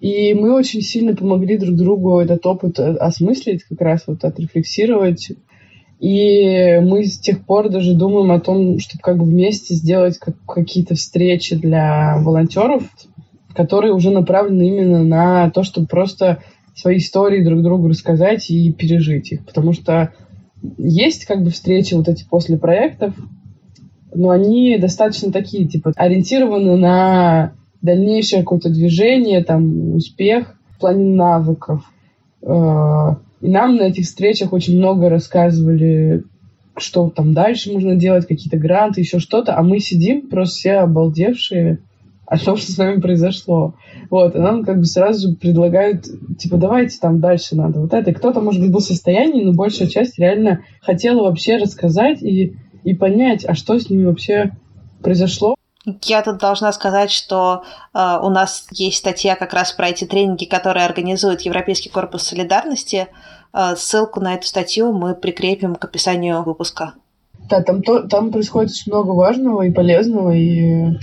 И 0.00 0.34
мы 0.34 0.54
очень 0.54 0.80
сильно 0.80 1.14
помогли 1.14 1.58
друг 1.58 1.76
другу 1.76 2.18
этот 2.18 2.44
опыт 2.46 2.78
осмыслить, 2.80 3.64
как 3.64 3.80
раз 3.82 4.04
вот 4.06 4.24
отрефлексировать. 4.24 5.32
И 6.00 6.80
мы 6.80 7.04
с 7.04 7.18
тех 7.18 7.44
пор 7.44 7.68
даже 7.68 7.94
думаем 7.94 8.32
о 8.32 8.40
том, 8.40 8.78
чтобы 8.78 9.02
как 9.02 9.18
бы 9.18 9.24
вместе 9.24 9.74
сделать 9.74 10.18
как, 10.18 10.34
какие-то 10.46 10.94
встречи 10.94 11.54
для 11.54 12.16
волонтеров, 12.18 12.84
которые 13.54 13.92
уже 13.92 14.10
направлены 14.10 14.68
именно 14.68 15.02
на 15.02 15.50
то, 15.50 15.62
чтобы 15.62 15.86
просто 15.86 16.42
свои 16.74 16.98
истории 16.98 17.44
друг 17.44 17.62
другу 17.62 17.88
рассказать 17.88 18.50
и 18.50 18.72
пережить 18.72 19.32
их. 19.32 19.44
Потому 19.44 19.72
что 19.72 20.12
есть 20.78 21.24
как 21.24 21.42
бы 21.42 21.50
встречи 21.50 21.94
вот 21.94 22.08
эти 22.08 22.24
после 22.28 22.58
проектов, 22.58 23.14
но 24.14 24.30
они 24.30 24.76
достаточно 24.78 25.32
такие, 25.32 25.66
типа, 25.66 25.92
ориентированы 25.96 26.76
на 26.76 27.52
дальнейшее 27.82 28.42
какое-то 28.42 28.68
движение, 28.68 29.42
там, 29.42 29.94
успех 29.94 30.54
в 30.70 30.80
плане 30.80 31.14
навыков. 31.14 31.82
Э, 32.42 33.14
и 33.40 33.48
нам 33.48 33.76
на 33.76 33.82
этих 33.82 34.04
встречах 34.04 34.52
очень 34.52 34.78
много 34.78 35.08
рассказывали, 35.08 36.24
что 36.76 37.08
там 37.10 37.32
дальше 37.32 37.72
можно 37.72 37.96
делать, 37.96 38.26
какие-то 38.26 38.58
гранты, 38.58 39.00
еще 39.00 39.18
что-то, 39.18 39.56
а 39.56 39.62
мы 39.62 39.78
сидим 39.80 40.28
просто 40.28 40.56
все 40.56 40.72
обалдевшие 40.78 41.78
о 42.30 42.38
том, 42.38 42.56
что 42.56 42.72
с 42.72 42.78
нами 42.78 43.00
произошло. 43.00 43.74
Вот, 44.08 44.34
и 44.34 44.38
нам 44.38 44.64
как 44.64 44.78
бы 44.78 44.86
сразу 44.86 45.28
же 45.28 45.36
предлагают, 45.36 46.06
типа, 46.38 46.56
давайте 46.56 46.98
там 46.98 47.20
дальше 47.20 47.56
надо 47.56 47.80
вот 47.80 47.92
это. 47.92 48.10
И 48.10 48.14
кто-то, 48.14 48.40
может 48.40 48.62
быть, 48.62 48.72
был 48.72 48.80
в 48.80 48.84
состоянии, 48.84 49.44
но 49.44 49.52
большая 49.52 49.88
часть 49.88 50.18
реально 50.18 50.64
хотела 50.80 51.24
вообще 51.24 51.58
рассказать 51.58 52.22
и 52.22 52.56
и 52.84 52.94
понять, 52.94 53.44
а 53.46 53.54
что 53.54 53.78
с 53.78 53.90
ними 53.90 54.04
вообще 54.04 54.52
произошло. 55.02 55.54
Я 56.02 56.22
тут 56.22 56.38
должна 56.38 56.72
сказать, 56.72 57.10
что 57.10 57.62
э, 57.94 58.18
у 58.22 58.28
нас 58.28 58.66
есть 58.70 58.98
статья 58.98 59.34
как 59.34 59.54
раз 59.54 59.72
про 59.72 59.88
эти 59.88 60.04
тренинги, 60.04 60.44
которые 60.44 60.84
организует 60.84 61.40
Европейский 61.40 61.88
корпус 61.88 62.22
солидарности. 62.22 63.08
Э, 63.52 63.76
ссылку 63.76 64.20
на 64.20 64.34
эту 64.34 64.46
статью 64.46 64.92
мы 64.92 65.14
прикрепим 65.14 65.74
к 65.74 65.84
описанию 65.84 66.42
выпуска. 66.42 66.94
Да, 67.48 67.62
там, 67.62 67.82
то, 67.82 68.06
там 68.06 68.30
происходит 68.30 68.70
очень 68.70 68.92
много 68.92 69.10
важного 69.12 69.62
и 69.62 69.70
полезного, 69.70 70.32
и... 70.32 70.98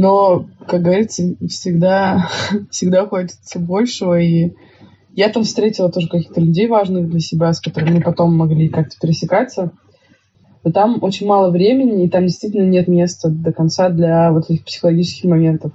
но, 0.00 0.46
как 0.66 0.82
говорится, 0.82 1.22
всегда, 1.48 2.28
всегда 2.70 3.06
хочется 3.06 3.58
большего, 3.58 4.18
и 4.18 4.54
я 5.14 5.28
там 5.28 5.44
встретила 5.44 5.92
тоже 5.92 6.08
каких-то 6.08 6.40
людей 6.40 6.68
важных 6.68 7.10
для 7.10 7.20
себя, 7.20 7.52
с 7.52 7.60
которыми 7.60 7.96
мы 7.96 8.00
потом 8.00 8.34
могли 8.34 8.68
как-то 8.68 8.96
пересекаться 9.00 9.72
то 10.62 10.70
там 10.70 10.98
очень 11.02 11.26
мало 11.26 11.50
времени, 11.50 12.04
и 12.04 12.08
там 12.08 12.26
действительно 12.26 12.66
нет 12.66 12.86
места 12.86 13.30
до 13.30 13.52
конца 13.52 13.88
для 13.88 14.30
вот 14.30 14.50
этих 14.50 14.64
психологических 14.64 15.24
моментов. 15.24 15.72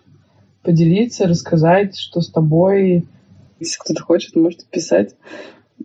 Поделиться, 0.61 1.27
рассказать, 1.27 1.97
что 1.97 2.21
с 2.21 2.29
тобой. 2.29 3.07
Если 3.59 3.79
кто-то 3.79 4.01
хочет, 4.03 4.35
может 4.35 4.65
писать. 4.65 5.15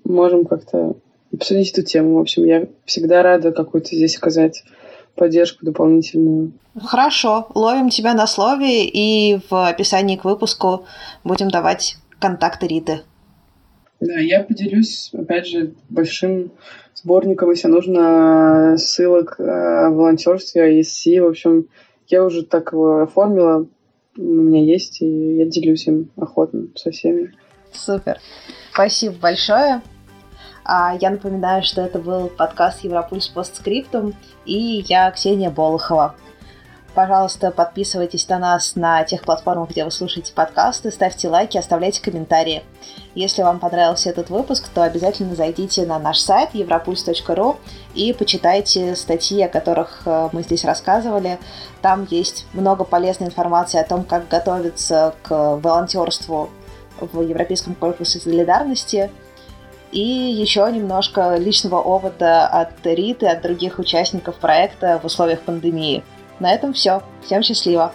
Можем 0.05 0.45
как-то 0.45 0.97
обсудить 1.33 1.73
эту 1.73 1.83
тему. 1.83 2.17
В 2.17 2.21
общем, 2.21 2.45
я 2.45 2.67
всегда 2.85 3.23
рада 3.23 3.53
какую-то 3.53 3.95
здесь 3.95 4.17
оказать 4.17 4.65
поддержку 5.21 5.67
дополнительную. 5.67 6.53
Хорошо, 6.83 7.47
ловим 7.55 7.91
тебя 7.91 8.15
на 8.15 8.27
слове, 8.27 8.87
и 8.87 9.39
в 9.51 9.69
описании 9.69 10.17
к 10.17 10.25
выпуску 10.25 10.87
будем 11.25 11.51
давать 11.51 11.99
контакты 12.19 12.67
Риты. 12.67 13.03
Да, 14.01 14.15
я 14.15 14.43
поделюсь, 14.43 15.11
опять 15.13 15.47
же, 15.47 15.75
большим 15.91 16.53
сборником, 16.95 17.51
если 17.51 17.69
нужно, 17.69 18.77
ссылок 18.79 19.39
о 19.39 19.91
волонтерстве, 19.91 20.81
ISC. 20.81 21.21
В 21.21 21.29
общем, 21.29 21.67
я 22.09 22.25
уже 22.25 22.43
так 22.43 22.73
его 22.73 23.03
оформила, 23.03 23.67
у 24.17 24.23
меня 24.23 24.65
есть, 24.65 25.03
и 25.03 25.37
я 25.37 25.45
делюсь 25.45 25.87
им 25.87 26.11
охотно 26.17 26.69
со 26.77 26.91
всеми. 26.91 27.35
Супер. 27.73 28.19
Спасибо 28.73 29.17
большое. 29.21 29.83
А 30.65 30.95
я 30.95 31.11
напоминаю, 31.11 31.63
что 31.63 31.83
это 31.83 31.99
был 31.99 32.29
подкаст 32.29 32.85
Европульс 32.85 33.29
постскриптум, 33.29 34.15
и 34.45 34.85
я 34.89 35.11
Ксения 35.11 35.51
Болохова. 35.51 36.15
Пожалуйста, 36.95 37.53
подписывайтесь 37.53 38.29
на 38.29 38.39
нас 38.39 38.75
на 38.75 39.05
тех 39.05 39.23
платформах, 39.23 39.71
где 39.71 39.85
вы 39.85 39.93
слушаете 39.93 40.33
подкасты, 40.33 40.91
ставьте 40.91 41.29
лайки, 41.29 41.57
оставляйте 41.57 42.03
комментарии. 42.03 42.65
Если 43.15 43.43
вам 43.43 43.61
понравился 43.61 44.11
этот 44.11 44.29
выпуск, 44.29 44.69
то 44.75 44.83
обязательно 44.83 45.37
зайдите 45.37 45.87
на 45.87 46.01
наш 46.01 46.19
сайт 46.19 46.51
europuls.ru 46.53 47.57
и 47.95 48.13
почитайте 48.13 48.97
статьи, 48.97 49.41
о 49.43 49.49
которых 49.49 50.03
э, 50.05 50.31
мы 50.33 50.43
здесь 50.43 50.65
рассказывали. 50.65 51.39
Там 51.81 52.09
есть 52.11 52.45
много 52.55 52.83
полезной 52.83 53.29
информации 53.29 53.79
о 53.79 53.85
том, 53.85 54.03
как 54.03 54.27
готовиться 54.27 55.15
к 55.23 55.31
волонтерству 55.31 56.51
в 57.01 57.21
Европейском 57.23 57.77
корпусе 57.77 58.19
солидарности– 58.19 59.11
и 59.93 60.01
еще 60.01 60.71
немножко 60.73 61.37
личного 61.37 61.81
опыта 61.81 62.47
от 62.47 62.85
Риты, 62.85 63.27
от 63.27 63.43
других 63.43 63.79
участников 63.79 64.37
проекта 64.37 65.01
в 65.03 65.07
условиях 65.07 65.41
пандемии. 65.41 66.05
На 66.39 66.53
этом 66.53 66.73
все. 66.73 67.03
Всем 67.25 67.43
счастливо! 67.43 67.93